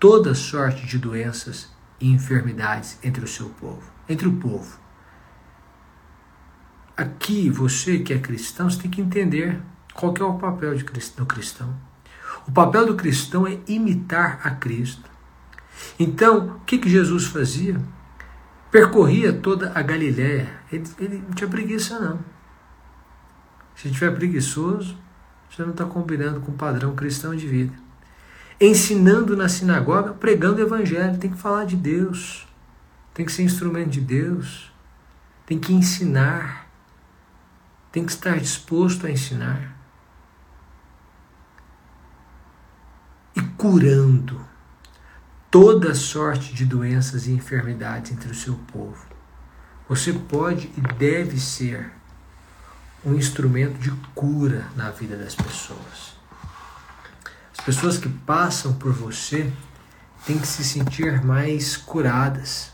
toda 0.06 0.36
sorte 0.36 0.86
de 0.86 1.00
doenças 1.00 1.68
e 2.00 2.12
enfermidades 2.12 3.00
entre 3.02 3.26
o 3.26 3.28
seu 3.28 3.50
povo, 3.50 3.82
entre 4.08 4.28
o 4.28 4.34
povo. 4.34 4.78
Aqui, 6.96 7.50
você 7.50 7.98
que 7.98 8.14
é 8.14 8.20
cristão, 8.20 8.70
você 8.70 8.84
tem 8.84 8.92
que 8.92 9.02
entender 9.02 9.60
qual 9.96 10.14
que 10.14 10.22
é 10.22 10.26
o 10.26 10.38
papel 10.38 10.78
do 10.78 11.26
cristão. 11.26 11.76
O 12.48 12.52
papel 12.52 12.86
do 12.86 12.94
cristão 12.94 13.48
é 13.48 13.58
imitar 13.68 14.42
a 14.44 14.52
Cristo. 14.52 15.10
Então, 16.00 16.58
o 16.58 16.60
que, 16.60 16.78
que 16.78 16.88
Jesus 16.88 17.26
fazia? 17.26 17.82
Percorria 18.70 19.34
toda 19.34 19.72
a 19.74 19.82
Galiléia. 19.82 20.48
Ele, 20.72 20.88
ele 21.00 21.18
não 21.18 21.32
tinha 21.32 21.50
preguiça, 21.50 22.00
não. 22.00 22.20
Se 23.74 23.88
estiver 23.88 24.12
preguiçoso, 24.12 24.96
você 25.50 25.64
não 25.64 25.72
está 25.72 25.84
combinando 25.84 26.42
com 26.42 26.52
o 26.52 26.56
padrão 26.56 26.94
cristão 26.94 27.36
de 27.36 27.48
vida. 27.48 27.85
Ensinando 28.60 29.36
na 29.36 29.50
sinagoga, 29.50 30.14
pregando 30.14 30.62
o 30.62 30.66
evangelho, 30.66 31.18
tem 31.18 31.30
que 31.30 31.38
falar 31.38 31.66
de 31.66 31.76
Deus, 31.76 32.48
tem 33.14 33.26
que 33.26 33.32
ser 33.32 33.44
instrumento 33.44 33.90
de 33.90 34.02
Deus, 34.02 34.72
tem 35.46 35.60
que 35.60 35.74
ensinar, 35.74 36.70
tem 37.92 38.06
que 38.06 38.12
estar 38.12 38.40
disposto 38.40 39.06
a 39.06 39.12
ensinar. 39.12 39.76
E 43.36 43.42
curando 43.58 44.46
toda 45.52 45.94
sorte 45.94 46.54
de 46.54 46.66
doenças 46.66 47.28
e 47.28 47.32
enfermidades 47.32 48.12
entre 48.12 48.32
o 48.32 48.36
seu 48.36 48.56
povo. 48.72 49.06
Você 49.88 50.14
pode 50.14 50.72
e 50.78 50.82
deve 50.98 51.40
ser 51.40 51.92
um 53.06 53.14
instrumento 53.14 53.78
de 53.78 53.92
cura 54.16 54.66
na 54.76 54.90
vida 54.90 55.16
das 55.16 55.36
pessoas. 55.36 56.15
As 57.68 57.74
pessoas 57.74 57.98
que 57.98 58.08
passam 58.08 58.74
por 58.76 58.94
você 58.94 59.52
têm 60.24 60.38
que 60.38 60.46
se 60.46 60.64
sentir 60.64 61.26
mais 61.26 61.76
curadas, 61.76 62.72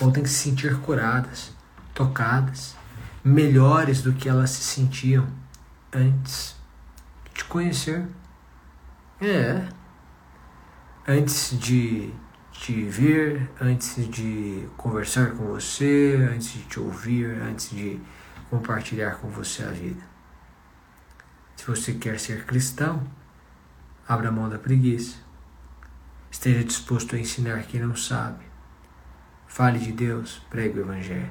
ou 0.00 0.12
têm 0.12 0.22
que 0.22 0.28
se 0.28 0.36
sentir 0.36 0.78
curadas, 0.78 1.50
tocadas, 1.92 2.76
melhores 3.24 4.00
do 4.00 4.12
que 4.12 4.28
elas 4.28 4.50
se 4.50 4.62
sentiam 4.62 5.26
antes 5.92 6.54
de 7.34 7.42
conhecer. 7.42 8.06
É. 9.20 9.66
Antes 11.08 11.58
de 11.58 12.14
te 12.52 12.84
ver, 12.84 13.50
antes 13.60 14.08
de 14.08 14.68
conversar 14.76 15.32
com 15.32 15.48
você, 15.48 16.28
antes 16.32 16.52
de 16.52 16.62
te 16.62 16.78
ouvir, 16.78 17.42
antes 17.42 17.70
de 17.70 18.00
compartilhar 18.48 19.16
com 19.16 19.28
você 19.30 19.64
a 19.64 19.70
vida. 19.70 20.02
Se 21.56 21.66
você 21.66 21.94
quer 21.94 22.20
ser 22.20 22.46
cristão, 22.46 23.02
abra 24.12 24.30
mão 24.32 24.48
da 24.48 24.58
preguiça. 24.58 25.16
Esteja 26.30 26.64
disposto 26.64 27.14
a 27.14 27.18
ensinar 27.18 27.62
quem 27.64 27.80
não 27.80 27.94
sabe. 27.94 28.44
Fale 29.46 29.78
de 29.78 29.92
Deus, 29.92 30.40
pregue 30.48 30.78
o 30.78 30.82
Evangelho. 30.82 31.30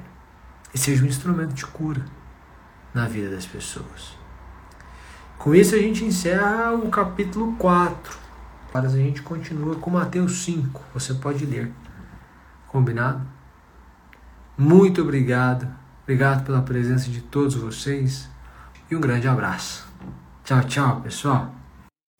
E 0.72 0.78
seja 0.78 1.04
um 1.04 1.08
instrumento 1.08 1.52
de 1.52 1.66
cura 1.66 2.04
na 2.94 3.06
vida 3.06 3.30
das 3.30 3.46
pessoas. 3.46 4.16
Com 5.38 5.54
isso 5.54 5.74
a 5.74 5.78
gente 5.78 6.04
encerra 6.04 6.72
o 6.72 6.88
capítulo 6.90 7.56
4. 7.56 8.18
Para 8.72 8.86
a 8.86 8.90
gente 8.90 9.22
continua 9.22 9.76
com 9.76 9.90
Mateus 9.90 10.44
5. 10.44 10.82
Você 10.94 11.14
pode 11.14 11.44
ler. 11.44 11.72
Combinado? 12.68 13.26
Muito 14.56 15.02
obrigado 15.02 15.80
Obrigado 16.10 16.44
pela 16.44 16.60
presença 16.60 17.08
de 17.08 17.20
todos 17.20 17.54
vocês 17.54 18.28
e 18.90 18.96
um 18.96 19.00
grande 19.00 19.28
abraço. 19.28 19.86
Tchau, 20.42 20.64
tchau, 20.64 21.00
pessoal. 21.02 21.59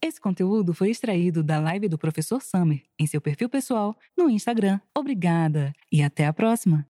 Esse 0.03 0.19
conteúdo 0.19 0.73
foi 0.73 0.89
extraído 0.91 1.43
da 1.43 1.61
live 1.61 1.87
do 1.87 1.99
professor 1.99 2.41
Summer 2.41 2.83
em 2.99 3.07
seu 3.07 3.21
perfil 3.21 3.51
pessoal 3.51 3.95
no 4.17 4.31
Instagram. 4.31 4.81
Obrigada 4.97 5.75
e 5.93 6.03
até 6.03 6.27
a 6.27 6.33
próxima! 6.33 6.89